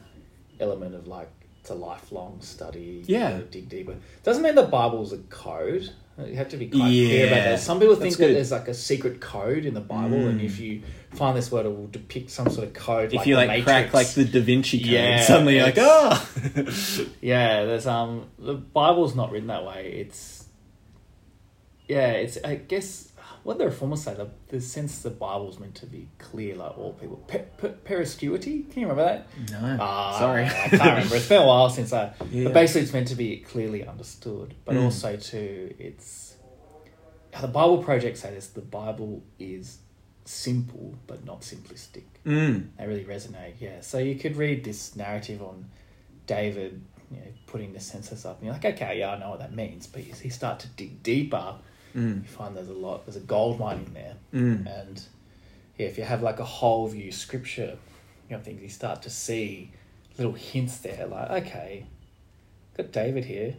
[0.60, 1.28] element of like
[1.60, 3.04] it's a lifelong study.
[3.06, 3.32] Yeah.
[3.32, 3.96] gotta dig deeper.
[4.22, 5.90] Doesn't mean the Bible's a code.
[6.26, 7.60] You have to be quite clear about that.
[7.60, 10.44] Some people think that's that there's like a secret code in the Bible, and Mm.
[10.44, 13.10] if you find this word, it will depict some sort of code.
[13.12, 16.28] if like you like crack like the da vinci code Yeah, suddenly you're like oh
[17.20, 19.92] Yeah, there's um the Bible's not written that way.
[20.06, 20.46] It's
[21.88, 23.07] yeah, it's I guess
[23.48, 26.92] what the reformers say, the, the sense the Bible's meant to be clear, like all
[26.92, 27.16] people.
[27.16, 29.50] Per, per, perspicuity, can you remember that?
[29.50, 30.44] No, Ah, sorry.
[30.44, 31.16] I can't remember.
[31.16, 32.12] It's been a while since I.
[32.30, 32.44] Yeah.
[32.44, 34.84] But basically, it's meant to be clearly understood, but Mm.
[34.84, 36.36] also too, it's
[37.32, 39.78] how the Bible Project say this: the Bible is
[40.26, 42.04] simple but not simplistic.
[42.26, 42.68] Mm.
[42.76, 43.54] They really resonate.
[43.60, 45.70] Yeah, so you could read this narrative on
[46.26, 49.38] David, you know, putting the census up, and you're like, okay, yeah, I know what
[49.38, 49.86] that means.
[49.86, 51.54] But you, you start to dig deeper,
[51.96, 52.22] Mm.
[52.22, 54.66] you find there's a lot, there's a gold mine in there, Mm.
[54.80, 55.02] and
[55.78, 57.78] yeah, if you have like a whole view scripture,
[58.28, 59.72] you know, things you start to see
[60.16, 61.86] little hints there, like okay,
[62.76, 63.54] got David here,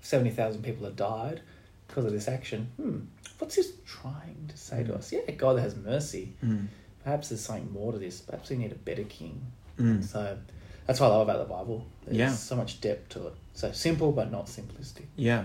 [0.00, 1.42] seventy thousand people have died
[1.86, 2.70] because of this action.
[2.76, 2.98] Hmm,
[3.38, 5.12] what's this trying to say to us?
[5.12, 6.32] Yeah, God has mercy.
[6.44, 6.66] Mm.
[7.04, 8.20] Perhaps there's something more to this.
[8.20, 9.42] Perhaps we need a better king.
[9.78, 10.02] Mm.
[10.02, 10.38] So
[10.86, 11.86] that's what I love about the Bible.
[12.04, 12.32] There's Yeah.
[12.32, 13.34] so much depth to it.
[13.52, 15.04] So simple but not simplistic.
[15.16, 15.44] Yeah,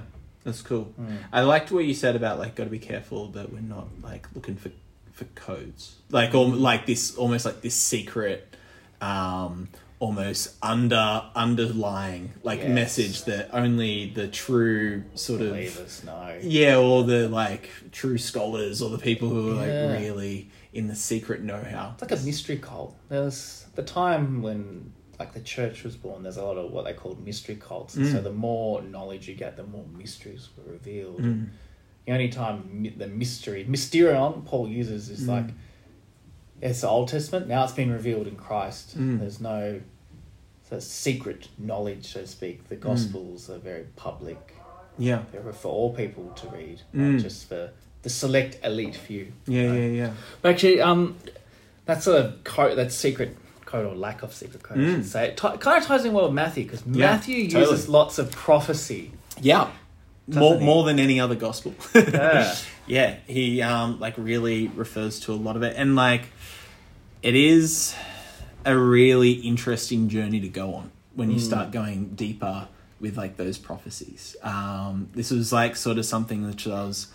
[0.50, 0.94] that's cool.
[1.00, 1.18] Mm.
[1.32, 4.28] I liked what you said about like got to be careful that we're not like
[4.36, 4.72] looking for
[5.14, 8.56] for codes, like or like this almost like this secret,
[9.02, 9.68] um,
[10.00, 12.70] almost under underlying like Yes.
[12.70, 16.38] message that only the true sort of Believers know.
[16.42, 20.96] yeah, or the like true scholars or the people who are like really in the
[20.96, 21.92] secret know how.
[21.94, 22.96] It's like a mystery cult.
[23.10, 26.24] There's the time when like the church was born.
[26.24, 27.96] There's a lot of what they called mystery cults.
[27.96, 28.24] And So Mm.
[28.24, 31.22] the more knowledge you get, the more mysteries were revealed.
[31.22, 31.48] Mm.
[32.06, 35.28] The only time the mystery mysterion Paul uses is Mm.
[35.28, 35.46] like
[36.62, 37.48] it's the Old Testament.
[37.48, 38.98] Now it's been revealed in Christ.
[38.98, 39.20] Mm.
[39.20, 39.82] There's no
[40.70, 42.68] so secret knowledge, so to speak.
[42.70, 44.54] The Gospels are very public.
[45.00, 47.14] Yeah, They're for all people to read, Mm.
[47.14, 47.72] not just for
[48.04, 49.32] the select elite few.
[49.48, 50.14] yeah, yeah, yeah.
[50.42, 51.16] But actually, um,
[51.86, 53.36] that sort of code, that secret
[53.70, 54.96] code or lack of secret code, I Mm.
[54.96, 57.54] should say, it ti- kind of ties in well with Matthew because Yeah, Matthew uses
[57.54, 57.88] totally.
[57.88, 59.12] lots of prophecy.
[59.42, 59.70] Yeah,
[60.28, 60.66] more he?
[60.66, 61.74] more than any other gospel.
[61.96, 62.56] Yeah.
[62.88, 66.24] yeah, he um like really refers to a lot of it, and like
[67.22, 67.96] it is
[68.66, 71.42] a really interesting journey to go on when you Mm.
[71.52, 72.68] start going deeper
[73.00, 74.36] with like those prophecies.
[74.44, 77.08] Um, this was like sort of something which I was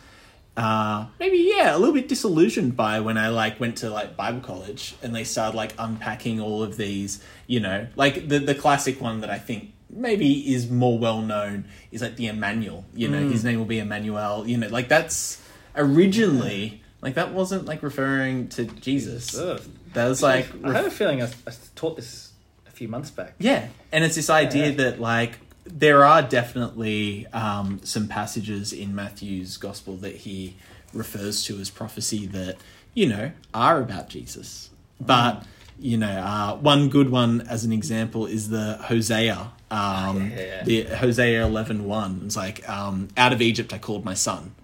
[0.56, 4.40] uh maybe yeah a little bit disillusioned by when I like went to like Bible
[4.40, 9.00] college and they started like unpacking all of these you know like the the classic
[9.00, 13.18] one that I think maybe is more well known is like the Emmanuel you know
[13.20, 13.32] Mm.
[13.32, 15.40] his name will be Emmanuel you know like that's
[15.76, 21.22] originally like that wasn't like referring to Jesus that was like I have a feeling
[21.22, 22.32] I, I taught this
[22.66, 23.34] a few months back.
[23.38, 24.76] yeah, and it's this idea Yeah.
[24.76, 30.56] that like there are definitely um, some passages in Matthew's gospel that he
[30.92, 32.56] refers to as prophecy that
[32.92, 35.44] you know are about Jesus, but
[35.78, 39.52] you know uh, one good one as an example is the Hosea.
[39.70, 40.64] Um, yeah, yeah.
[40.64, 42.22] The Hosea eleven one.
[42.26, 44.54] It's like um, out of Egypt I called my son.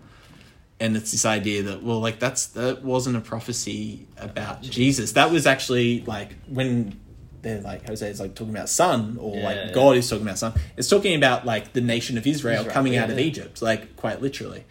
[0.83, 5.13] And it's this idea that well, like that's that wasn't a prophecy about Jesus.
[5.13, 6.99] That was actually like when
[7.43, 9.73] they're like Hosea is like talking about son or Yeah, like yeah.
[9.73, 10.53] God is talking about son.
[10.77, 13.19] It's talking about like the nation of Israel, Israel, coming yeah, out of.
[13.19, 14.65] Egypt, like quite literally.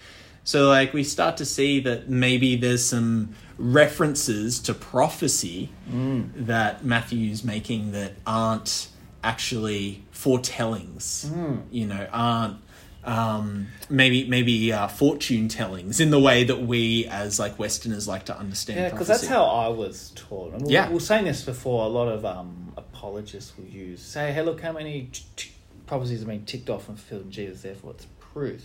[0.43, 6.45] So like we start to see that maybe there's some references to prophecy Mm.
[6.45, 8.89] that Matthew's making that aren't
[9.23, 11.29] actually foretellings.
[11.33, 11.61] Mm.
[11.71, 12.57] You know, aren't
[13.03, 18.25] um, maybe maybe uh, fortune tellings in the way that we as like Westerners like
[18.25, 18.79] to understand.
[18.79, 20.53] Yeah, because that's how I was taught.
[20.53, 20.87] And we, Yeah.
[20.89, 21.85] we were saying this before.
[21.85, 25.51] A lot of um, apologists will use say, "Hey, look how many t- t-
[25.87, 27.61] prophecies have been ticked off and fulfilled in Jesus.
[27.61, 28.63] Therefore, it's proof."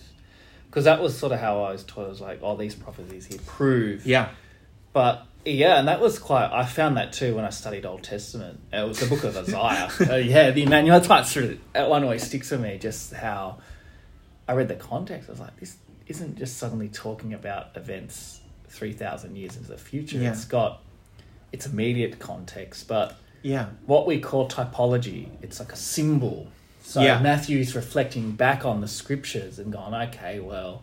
[0.66, 2.07] Because that was sort of how I was taught.
[2.07, 4.31] I was like, "Oh, these prophecies here prove." Yeah.
[4.92, 6.51] But yeah, and that was quite.
[6.53, 8.59] I found that too when I studied Old Testament.
[8.73, 9.90] It was the book of Isaiah.
[10.12, 10.99] uh, yeah, the Emmanuel.
[10.99, 12.79] That's why it's that one always sticks with me.
[12.79, 13.59] Just how
[14.48, 15.28] I read the context.
[15.28, 15.76] I was like, this
[16.07, 20.18] isn't just suddenly talking about events three thousand years into the future.
[20.18, 20.33] Yeah.
[20.33, 20.83] It's got
[21.52, 23.66] its immediate context, but Yeah.
[23.87, 26.48] what we call typology, it's like a symbol.
[26.83, 27.20] So Yeah.
[27.22, 30.83] Matthew's reflecting back on the scriptures and going, okay, well,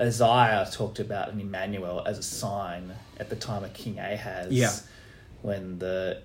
[0.00, 4.52] Isaiah talked about an Emmanuel as a sign at the time of King Ahaz.
[4.52, 4.72] Yeah.
[5.42, 6.22] When the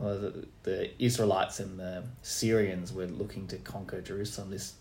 [0.00, 4.74] well, the, the Israelites and the Syrians were looking to conquer Jerusalem, this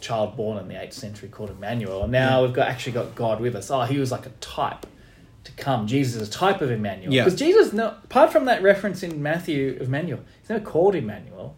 [0.00, 2.02] child born in the 8th century called Emmanuel.
[2.04, 2.46] And now Yeah.
[2.46, 3.70] we've got actually got God with us.
[3.70, 4.86] Oh, he was like a type
[5.44, 5.86] to come.
[5.86, 7.12] Jesus is a type of Emmanuel.
[7.12, 7.24] Yeah.
[7.24, 11.56] Because Jesus, no, apart from that reference in Matthew of Emmanuel, he's never called Emmanuel.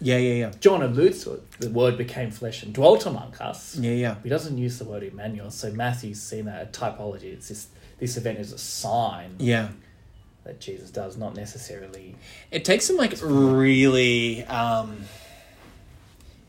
[0.00, 0.16] Yeah.
[0.18, 0.34] Yeah.
[0.34, 0.52] Yeah.
[0.60, 1.50] John alludes to it.
[1.60, 3.76] The word became flesh and dwelt among us.
[3.76, 3.92] Yeah.
[3.92, 4.14] Yeah.
[4.22, 5.50] He doesn't use the word Emmanuel.
[5.50, 7.24] So Matthew's seen that a typology.
[7.32, 7.68] It's this,
[7.98, 9.68] this event is a sign Yeah.
[10.44, 12.16] that Jesus does, not necessarily.
[12.50, 15.04] It takes some like really um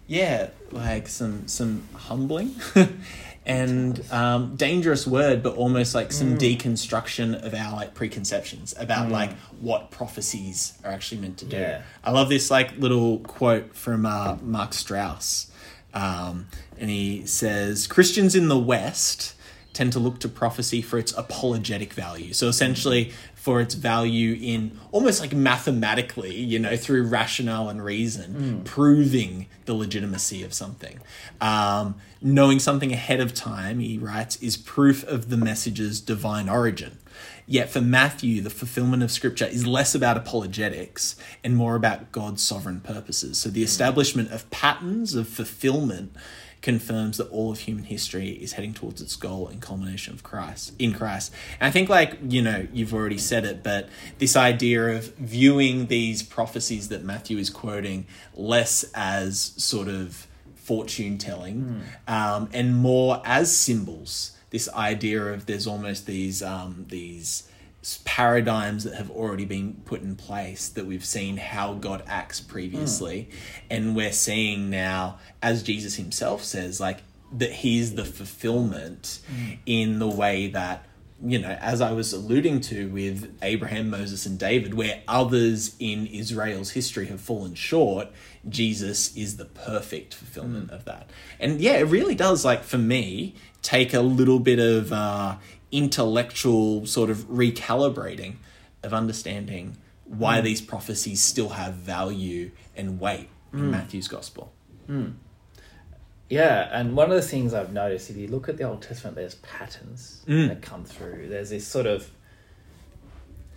[0.08, 2.56] yeah, like some some humbling
[3.46, 6.58] and um, dangerous word, but almost like some Mm.
[6.58, 11.58] deconstruction of our like preconceptions about like what prophecies are actually meant to do.
[11.58, 11.82] Yeah.
[12.04, 15.52] I love this like little quote from uh, Mark Strauss,
[15.94, 19.34] um, and he says Christians in the West
[19.76, 22.34] tend to look to prophecy for its apologetic value.
[22.34, 28.62] So essentially, for its value in almost like mathematically, you know, through rationale and reason,
[28.64, 31.00] proving the legitimacy of something.
[31.42, 36.98] Um, knowing something ahead of time, he writes, is proof of the message's divine origin.
[37.46, 42.42] Yet for Matthew, the fulfillment of Scripture is less about apologetics and more about God's
[42.42, 43.38] sovereign purposes.
[43.38, 46.16] So the establishment of patterns of fulfillment
[46.66, 50.74] confirms that all of human history is heading towards its goal and culmination of Christ
[50.80, 51.32] in Christ.
[51.60, 55.86] And I think like, you know, you've already said it, but this idea of viewing
[55.86, 60.26] these prophecies that Matthew is quoting less as sort of
[60.56, 64.36] fortune telling um, and more as symbols.
[64.50, 67.48] This idea of there's almost these um, these
[68.04, 73.30] paradigms that have already been put in place that we've seen how God acts previously.
[73.30, 73.60] Hmm.
[73.70, 79.54] And we're seeing now as Jesus himself says like that he's the fulfillment hmm.
[79.68, 80.84] in the way that
[81.24, 86.08] you know as I was alluding to with Abraham Moses and David where others in
[86.08, 88.08] Israel's history have fallen short
[88.50, 90.76] Jesus is the perfect fulfillment hmm.
[90.76, 91.10] of that.
[91.40, 95.36] And yeah it really does like for me take a little bit of uh
[95.78, 98.36] intellectual sort of recalibrating
[98.84, 100.46] of understanding why hmm.
[100.46, 103.72] these prophecies still have value and weight in hmm.
[103.72, 104.54] Matthew's gospel.
[104.88, 105.10] Hmm.
[106.30, 109.16] Yeah, and one of the things I've noticed, if you look at the Old Testament,
[109.16, 110.48] there's patterns Mm.
[110.48, 111.30] that come through.
[111.30, 112.10] There's this sort of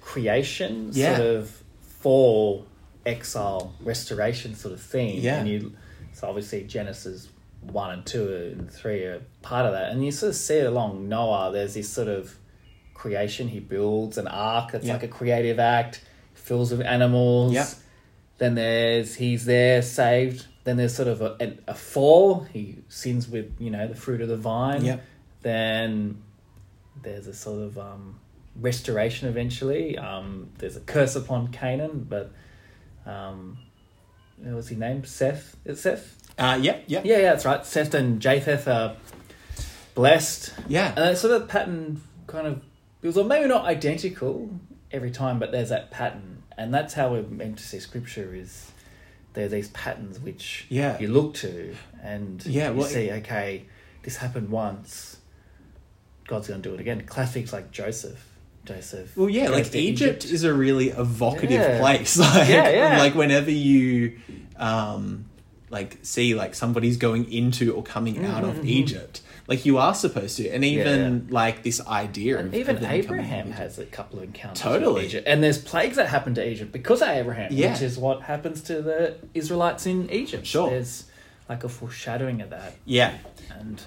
[0.01, 1.17] creation, Yeah.
[1.17, 2.67] sort of fall,
[3.07, 5.23] exile, restoration sort of theme.
[5.23, 5.39] Yeah.
[5.39, 5.73] And you,
[6.13, 7.29] so obviously Genesis
[7.73, 10.67] one and two and three are part of that, and you sort of see it
[10.67, 11.51] along Noah.
[11.53, 12.35] There's this sort of
[12.95, 13.49] creation.
[13.49, 14.95] He builds an ark that's Yeah.
[14.95, 16.03] like a creative act,
[16.35, 17.53] fills with animals.
[17.53, 17.67] Yeah.
[18.39, 20.47] Then there's he's there saved.
[20.65, 22.41] Then there's sort of a, a, a fall.
[22.53, 24.85] He sins with you know the fruit of the vine.
[24.85, 25.05] Yep.
[25.43, 26.23] Then
[27.03, 28.19] there's a sort of um,
[28.57, 29.97] restoration eventually.
[29.97, 32.33] Um, there's a curse upon Canaan, but
[33.07, 33.59] um,
[34.37, 35.05] what was his name?
[35.05, 35.57] Seth.
[35.65, 36.17] Is Seth?
[36.39, 37.65] Uh, yeah, yeah, Yeah, yeah, that's right.
[37.67, 38.95] Seth and Japheth are
[39.95, 40.55] blessed.
[40.69, 42.63] yeah, And that sort of pattern kind of
[43.01, 44.49] builds on, maybe not identical
[44.93, 46.43] every time, but there's that pattern.
[46.57, 48.71] And that's how we're meant to see scripture is
[49.35, 50.99] there are these patterns which Yeah.
[50.99, 53.65] you look to and Yeah, you well, see, okay,
[54.03, 55.17] this happened once,
[56.27, 57.03] God's going to do it again.
[57.07, 58.25] Classics like Joseph.
[58.65, 59.17] Joseph.
[59.17, 61.79] Well, yeah, like to Egypt, is a really evocative Yeah.
[61.81, 62.17] place.
[62.19, 62.99] Like, Yeah, yeah.
[62.99, 64.19] like whenever you,
[64.57, 65.25] um,
[65.71, 68.67] like see like somebody's going into or coming out of Mhm.
[68.67, 73.51] Egypt, like you are supposed to, and even like this idea And of even Abraham
[73.53, 74.95] has a couple of encounters Totally.
[74.95, 75.27] with Egypt.
[75.29, 77.73] And there's plagues that happen to Egypt because of Abraham, Yeah.
[77.73, 80.47] which is what happens to the Israelites in Egypt.
[80.47, 80.71] Sure.
[80.71, 81.05] There's
[81.49, 82.75] like a foreshadowing of that.
[82.85, 83.15] Yeah,
[83.59, 83.81] And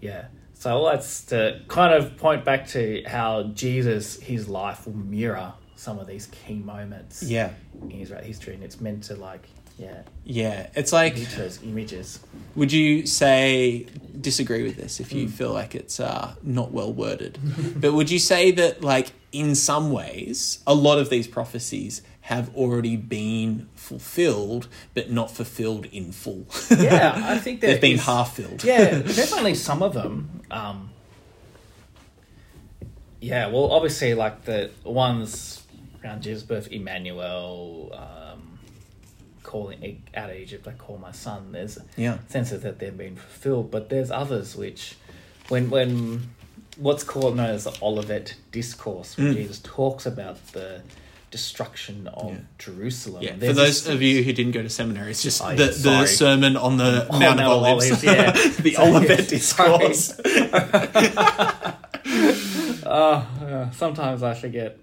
[0.00, 0.26] yeah.
[0.54, 5.54] So all that's to kind of point back to how Jesus, his life will mirror
[5.76, 8.54] some of these key moments yeah, in Israel history.
[8.54, 9.48] And it's meant to like,
[9.84, 10.68] yeah, yeah.
[10.74, 12.20] It's like use images.
[12.54, 13.86] Would you say
[14.20, 15.32] disagree with this if you Hmm.
[15.38, 17.38] feel like it's uh, not well worded?
[17.80, 22.54] but would you say that like in some ways a lot of these prophecies have
[22.54, 26.46] already been fulfilled but not fulfilled in full?
[26.70, 28.62] Yeah, I think they've been half filled.
[28.64, 30.42] yeah, definitely some of them.
[30.50, 30.90] Um,
[33.20, 35.62] yeah, well, obviously, like the ones
[36.02, 38.19] around Jesus' birth, Emmanuel, um,
[39.42, 41.52] calling e- out of Egypt, I call my son.
[41.52, 44.96] There's yeah, senses that they've been fulfilled, but there's others which,
[45.48, 46.30] when when
[46.76, 49.36] what's called known as the Olivet Discourse, where Mm.
[49.36, 50.82] Jesus talks about the
[51.30, 52.38] destruction of Yeah.
[52.58, 53.22] Jerusalem.
[53.22, 53.32] yeah.
[53.34, 56.06] For those this- of you who didn't go to seminary, it's just Oh, the, the
[56.06, 58.32] sermon on the On Mount of Mount of Olives, Olives, yeah.
[58.60, 59.78] the Sorry, Olivet sorry.
[59.88, 60.20] discourse.
[62.92, 64.76] Oh, sometimes I forget.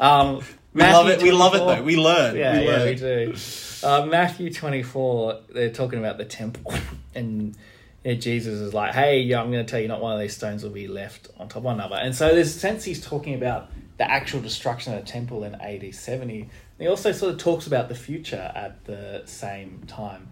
[0.00, 0.42] Um,
[0.76, 1.30] We love Matthew it.
[1.30, 1.82] We love it though.
[1.82, 2.36] We learn.
[2.36, 3.34] Yeah, we yeah, we do.
[3.82, 6.74] Uh, Matthew 24, they're talking about the temple.
[7.14, 7.56] And
[8.04, 10.36] yeah, Jesus is like, hey, yeah, I'm going to tell you, not one of these
[10.36, 11.96] stones will be left on top of another.
[11.96, 15.54] And so there's a sense he's talking about the actual destruction of the temple in
[15.54, 16.50] AD 70.
[16.78, 20.28] He also sort of talks about the future at the same time.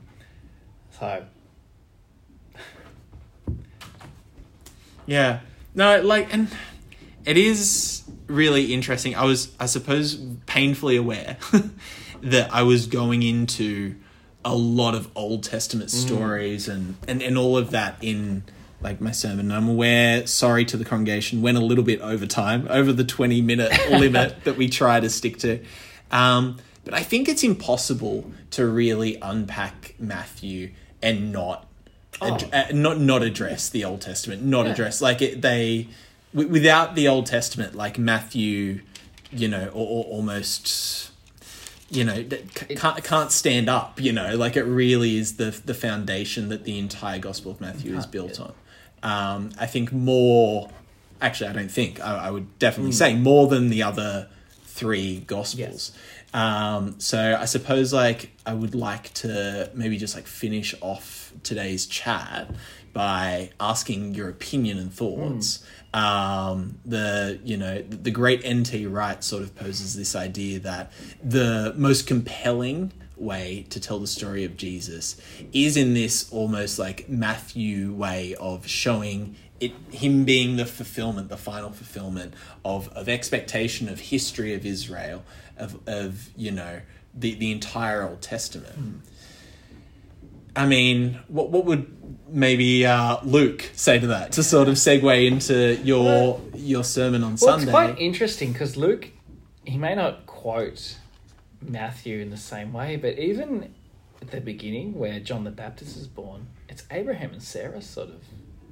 [0.90, 1.24] So,
[5.06, 5.40] Yeah.
[5.74, 6.48] No, like, and
[7.24, 9.14] it is really interesting.
[9.14, 10.14] I was, I suppose,
[10.46, 11.36] painfully aware
[12.22, 13.96] that I was going into
[14.44, 18.44] a lot of Old Testament stories and, and, and all of that in
[18.80, 19.50] like my sermon.
[19.50, 23.40] I'm aware, sorry to the congregation, went a little bit over time, over the 20
[23.40, 25.64] minute limit that we try to stick to.
[26.10, 30.72] Um, but I think it's impossible to really unpack Matthew
[31.02, 31.66] and not
[32.20, 32.56] ad- Oh.
[32.58, 34.72] uh, not not address the Old Testament, not Yeah.
[34.72, 35.88] address like it, they
[36.34, 38.80] without the Old Testament, like Matthew,
[39.30, 41.12] you know, or, or almost
[41.90, 42.24] you know
[42.76, 44.00] can't can't stand up.
[44.00, 47.96] You know, like it really is the the foundation that the entire Gospel of Matthew
[47.96, 48.52] is built on.
[49.02, 50.70] Um, I think more.
[51.20, 54.28] Actually, I don't think I, I would definitely say more than the other
[54.64, 55.92] three Gospels.
[56.34, 61.86] Um, so I suppose like I would like to maybe just like finish off today's
[61.86, 62.50] chat
[62.92, 65.64] by asking your opinion and thoughts.
[65.94, 70.90] Um, the you know the great NT Wright sort of poses this idea that
[71.22, 75.16] the most compelling way to tell the story of Jesus
[75.52, 81.36] is in this almost like Matthew way of showing it him being the fulfillment, the
[81.36, 82.34] final fulfillment
[82.64, 85.22] of, of expectation of history of Israel,
[85.56, 86.80] of of you know
[87.14, 88.74] the the entire Old Testament.
[90.56, 91.90] I mean, what what would
[92.28, 97.30] maybe uh, Luke say to that to sort of segue into your your sermon on
[97.30, 97.64] Well, Sunday?
[97.64, 99.10] it's quite interesting because Luke,
[99.64, 100.96] he may not quote
[101.60, 103.74] Matthew in the same way, but even
[104.20, 108.22] at the beginning where John the Baptist is born, it's Abraham and Sarah sort of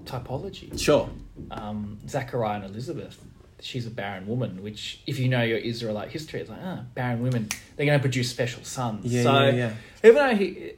[0.04, 0.78] typology.
[0.78, 1.10] Sure.
[1.50, 3.22] Um, Zachariah and Elizabeth,
[3.60, 7.22] she's a barren woman, which, if you know your Israelite history, it's like, ah, barren
[7.22, 9.06] women, they're going to produce special sons.
[9.06, 9.72] Yeah, so, yeah, yeah.
[10.04, 10.72] even though he,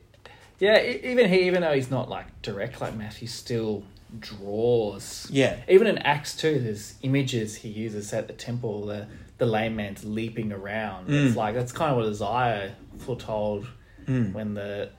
[0.59, 3.85] yeah, even he, even though he's not like direct like Matthew, still
[4.19, 5.27] draws.
[5.31, 5.57] Yeah.
[5.69, 9.07] Even in Acts 2, there's images he uses at the temple, the,
[9.39, 11.09] the lame man's leaping around.
[11.09, 11.27] Mm.
[11.27, 13.67] It's like, that's kind of what Isaiah foretold
[14.07, 14.91] when the,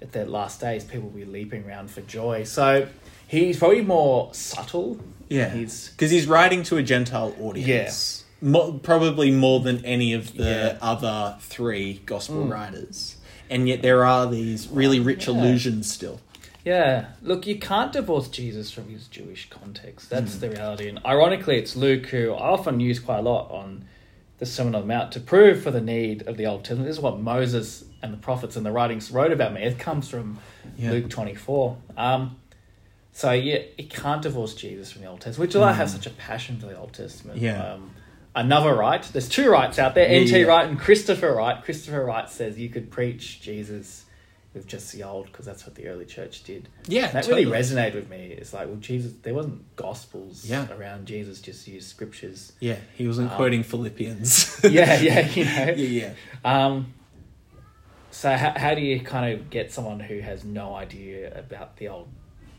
[0.00, 2.44] at their last days, people will be leaping around for joy.
[2.44, 2.88] So
[3.26, 4.98] he's probably more subtle.
[5.28, 8.24] Yeah, He's, because he's writing to a Gentile audience.
[8.40, 10.68] Mo- probably more than any of the Yeah.
[10.70, 10.78] Mm.
[10.80, 13.17] other three gospel writers,
[13.50, 15.34] and yet there are these really rich Yeah.
[15.34, 16.20] allusions still.
[16.64, 17.06] yeah.
[17.22, 20.10] Look, you can't divorce Jesus from his Jewish context.
[20.10, 20.40] That's Hmm.
[20.40, 20.88] the reality.
[20.88, 23.84] And ironically, it's Luke who I often use quite a lot on
[24.38, 26.86] the Sermon on the Mount to prove for the need of the Old Testament.
[26.86, 29.62] This is what Moses and the prophets and the writings wrote about me.
[29.62, 30.38] It comes from
[30.76, 30.90] Yeah.
[30.92, 31.76] Luke 24.
[31.96, 32.36] Um,
[33.12, 35.90] so, yeah, you can't divorce Jesus from the Old Testament, which is why I have
[35.90, 37.38] such a passion for the Old Testament.
[37.38, 37.44] Hmm.
[37.44, 37.72] Yeah.
[37.72, 37.90] Um,
[38.40, 40.38] another Wright, there's two Wrights out there, N.T.
[40.40, 40.46] yeah.
[40.46, 41.62] Wright and Christopher Wright.
[41.62, 44.04] Christopher Wright says you could preach Jesus
[44.54, 46.68] with just the old because that's what the early church did.
[46.86, 47.44] Yeah, That totally.
[47.44, 48.34] really resonated with me.
[48.36, 50.66] It's like, well, Jesus, there wasn't gospels Yeah.
[50.72, 52.52] around Jesus, just used scriptures.
[52.58, 54.60] Yeah, he wasn't Um, quoting Philippians.
[54.64, 55.50] yeah, yeah, you know.
[55.50, 56.12] yeah, yeah.
[56.44, 56.94] Um,
[58.10, 61.88] so how, how do you kind of get someone who has no idea about the
[61.88, 62.08] old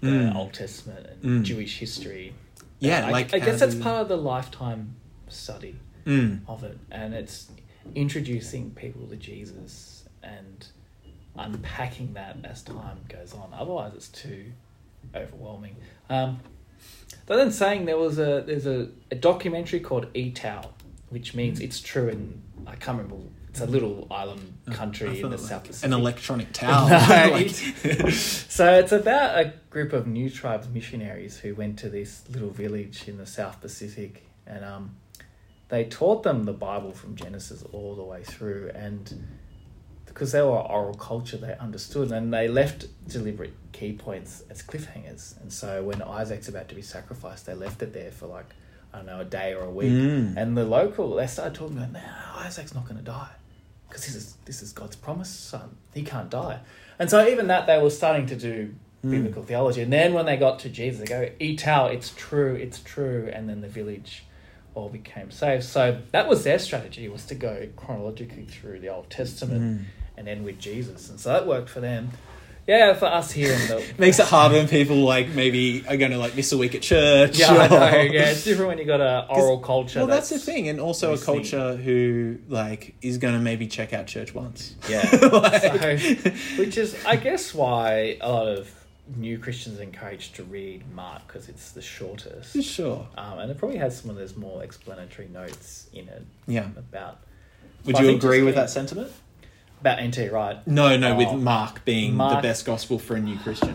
[0.01, 0.35] the Mm.
[0.35, 1.43] Old Testament and Mm.
[1.43, 2.33] Jewish history?
[2.79, 4.95] Yeah, I, like I guess that's part of the lifetime
[5.29, 5.75] study
[6.05, 6.41] Mm.
[6.47, 7.49] of it, and it's
[7.95, 10.67] introducing people to Jesus and
[11.37, 13.49] unpacking that as time goes on.
[13.53, 14.45] Otherwise, it's too
[15.15, 15.75] overwhelming.
[16.09, 16.39] Um,
[17.25, 20.71] but then saying there was a there's a, a documentary called E Tao,
[21.09, 23.25] which means it's true in I can't remember.
[23.49, 25.87] It's a little island I country in the like South Pacific.
[25.87, 26.87] An electronic towel.
[26.87, 26.97] No,
[27.31, 27.49] Like-
[28.13, 33.07] So it's about a group of New Tribes missionaries who went to this little village
[33.07, 34.95] in the South Pacific, and um,
[35.69, 39.27] they taught them the Bible from Genesis all the way through, and
[40.05, 45.39] because they were oral culture, they understood, and they left deliberate key points as cliffhangers.
[45.41, 48.47] And so when Isaac's about to be sacrificed, they left it there for like
[48.91, 50.35] I don't know a day or a week, Mm.
[50.35, 52.01] and the local they started talking about, no,
[52.37, 53.29] Isaac's not going to die
[53.87, 55.77] because this is this is God's promised son.
[55.93, 56.59] He can't die.
[56.97, 59.81] And so even that they were starting to do biblical theology.
[59.81, 63.29] And then when they got to Jesus, they go, Ee-taow, it's true, it's true.
[63.31, 64.25] And then the village
[64.79, 65.63] all became saved.
[65.63, 69.85] So that was their strategy was to go chronologically through the Old Testament mm.
[70.17, 71.09] and end with Jesus.
[71.09, 72.11] And so that worked for them.
[72.69, 76.11] Yeah, for us here in the Makes it harder when people like maybe are going
[76.11, 77.39] to like miss a week at church.
[77.39, 77.77] Yeah, I know.
[77.77, 79.99] Yeah, it's different when you got a oral culture.
[79.99, 83.91] Well, that's, the thing, and also a culture who like is going to maybe check
[83.91, 84.75] out church once.
[84.87, 84.99] Yeah.
[85.39, 85.61] Like-
[85.99, 88.78] so, which is, I guess, why a lot of
[89.15, 92.61] new Christians encouraged to read Mark because it's the shortest.
[92.63, 93.07] Sure.
[93.17, 96.67] Um, and it probably has some of those more explanatory notes in it Yeah.
[96.77, 97.19] about
[97.85, 99.11] Would you agree with that sentiment?
[99.81, 100.65] about NT Wright.
[100.67, 101.15] No, no, Oh.
[101.17, 103.71] with Mark being the best gospel for a new Christian.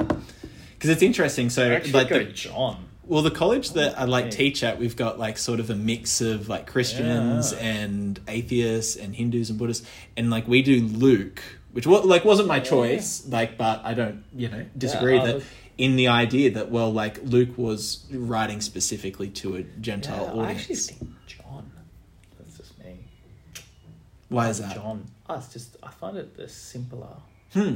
[0.74, 1.49] Because it's interesting.
[1.49, 2.85] So, I like, the, John.
[3.05, 6.20] well, the college that I like teach at, we've got like sort of a mix
[6.20, 7.59] of like Christians Yeah.
[7.61, 11.41] and atheists and Hindus and Buddhists, and like we do Luke,
[11.75, 15.45] which like wasn't my choice, like, but I don't, you know, disagree Yeah, that Luke.
[15.77, 20.45] in the idea that well, like Luke was writing specifically to a Gentile Yeah, I
[20.45, 20.61] audience.
[20.61, 21.70] actually think John.
[22.39, 22.99] That's just me.
[24.29, 24.75] Why is that?
[24.75, 25.05] John.
[25.29, 27.16] Oh, it's just I find it the simpler.
[27.53, 27.75] Hmm.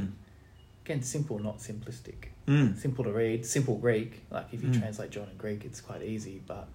[0.85, 2.29] Again, simple, not simplistic.
[2.47, 2.73] Hmm.
[2.75, 4.23] Simple to read, simple Greek.
[4.31, 4.79] Like if you Mm.
[4.79, 6.67] translate John in Greek, it's quite easy, but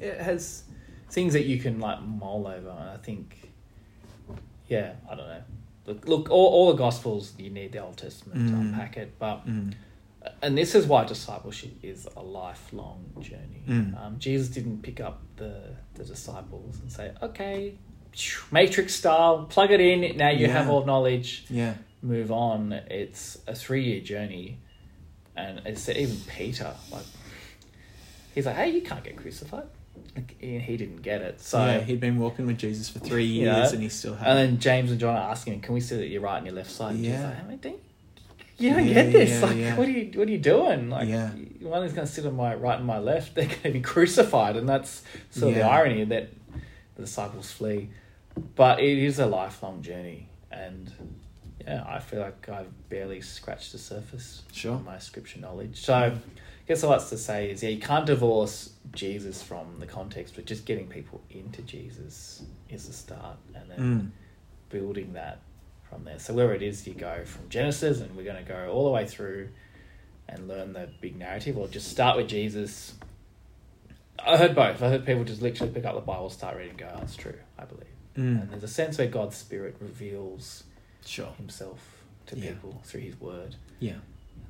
[0.00, 0.64] it has
[1.10, 2.70] things that you can like mull over.
[2.70, 3.52] And I think,
[4.68, 5.42] yeah, I don't know.
[5.90, 8.60] Look, look, all, all the Gospels you need the Old Testament to Mm.
[8.60, 9.74] unpack it, but Mm.
[10.42, 13.62] and this is why discipleship is a lifelong journey.
[13.66, 14.00] Mm.
[14.00, 15.54] Um, Jesus didn't pick up the
[15.94, 17.74] the disciples and say, "Okay,
[18.52, 20.16] Matrix style, plug it in.
[20.16, 20.52] Now you Yeah.
[20.58, 21.44] have all knowledge.
[21.50, 21.74] Yeah.
[22.02, 24.58] Move on." It's a three year journey,
[25.36, 27.06] and it's even Peter like
[28.34, 29.66] he's like, "Hey, you can't get crucified."
[30.16, 31.64] Like, he didn't get it, so.
[31.64, 34.28] yeah, he'd been walking with Jesus for three years, and he still had.
[34.28, 36.46] and then James and John are asking him, "Can we see that you're right on
[36.46, 37.24] your left side?" And Yeah.
[37.26, 37.80] like, "Hey, mate, don't-
[38.58, 39.30] you don't Yeah, get this.
[39.30, 39.76] yeah, like, yeah.
[39.76, 40.90] what are you, what are you doing?
[40.90, 41.30] Like, Yeah.
[41.62, 43.34] one is going to sit on my right and my left.
[43.34, 46.28] They're going to be crucified, and that's sort of the irony that
[46.96, 47.88] the disciples flee.
[48.56, 50.92] But it is a lifelong journey, and
[51.62, 54.74] yeah, I feel like I've barely scratched the surface Sure.
[54.74, 55.80] of my scripture knowledge.
[55.80, 56.12] So, I
[56.70, 60.44] guess all that's to say is, yeah, you can't divorce Jesus from the context, but
[60.44, 64.10] just getting people into Jesus is the start, and then Mm.
[64.70, 65.40] building that
[65.82, 66.20] from there.
[66.20, 68.92] So where it is you go from Genesis, and we're going to go all the
[68.92, 69.48] way through
[70.28, 72.94] and learn the big narrative, or just start with Jesus.
[74.24, 74.80] I heard both.
[74.80, 77.16] I heard people just literally pick up the Bible, start reading, and go, "Oh, "That's
[77.16, 77.96] true." I believe.
[78.14, 78.42] Mm.
[78.42, 80.62] And there's a sense where God's Spirit reveals
[81.04, 81.32] Sure.
[81.36, 82.50] Himself to Yeah.
[82.52, 83.96] people through His Word, Yeah.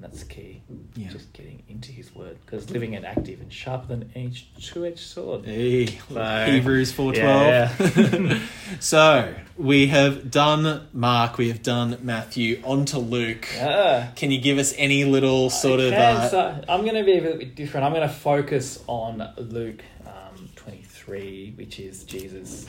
[0.00, 0.62] That's key.
[0.96, 1.08] Yeah.
[1.10, 5.44] Just getting into His Word because living and active and sharper than any two-edged sword.
[5.44, 7.46] Hey, So- Hebrews four twelve.
[7.80, 8.38] Yeah.
[8.80, 12.60] so we have done Mark, we have done Matthew.
[12.64, 13.46] On to Luke.
[13.54, 14.10] Yeah.
[14.16, 15.92] Can you give us any little sort of?
[15.92, 17.84] Uh, so I'm going to be a little bit different.
[17.86, 22.66] I'm going to focus on Luke um, 23, which is Jesus'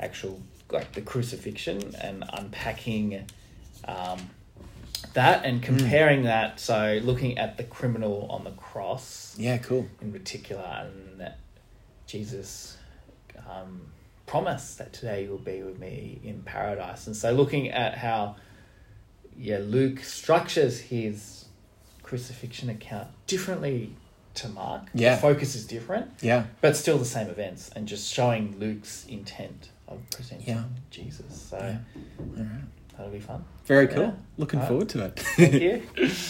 [0.00, 3.26] actual like the crucifixion and unpacking
[3.86, 4.18] um,
[5.12, 6.58] that and comparing that.
[6.58, 9.86] So looking at the criminal on the cross yeah, cool.
[10.00, 11.38] in particular, and that
[12.06, 12.76] Jesus
[13.50, 13.82] um,
[14.26, 17.06] promised that today you'll be with me in paradise.
[17.06, 18.36] And so, looking at how,
[19.36, 21.44] yeah, Luke structures his
[22.02, 23.94] crucifixion account differently
[24.34, 24.88] to Mark.
[24.94, 25.14] Yeah.
[25.14, 26.46] the focus is different, Yeah.
[26.60, 30.64] but still the same events, and just showing Luke's intent of presenting Yeah.
[30.90, 31.40] Jesus.
[31.50, 31.78] So Yeah.
[32.18, 32.64] All right.
[32.96, 33.44] That'll be fun.
[33.64, 34.02] Very cool.
[34.02, 34.12] Yeah.
[34.36, 34.68] Looking All right.
[34.68, 35.18] forward to it.
[35.20, 35.82] Thank you.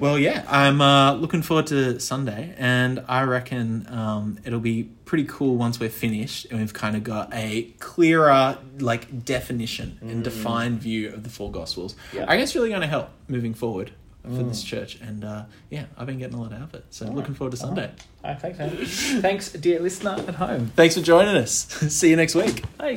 [0.00, 5.24] Well, yeah, I'm uh, looking forward to Sunday, and I reckon um, it'll be pretty
[5.24, 10.80] cool once we're finished and we've kind of got a clearer, like, definition and defined
[10.80, 11.96] view of the four Gospels.
[12.14, 12.24] Yeah.
[12.26, 13.90] I guess really going to help moving forward
[14.22, 16.86] for this church, and uh, yeah, I've been getting a lot out of it.
[16.88, 17.36] So All looking right.
[17.38, 17.82] forward to Sunday.
[17.88, 18.04] right.
[18.24, 19.20] All right, thanks, man.
[19.20, 20.72] thanks, dear listener at home.
[20.76, 21.66] Thanks for joining us.
[21.94, 22.64] See you next week.
[22.80, 22.96] Hey.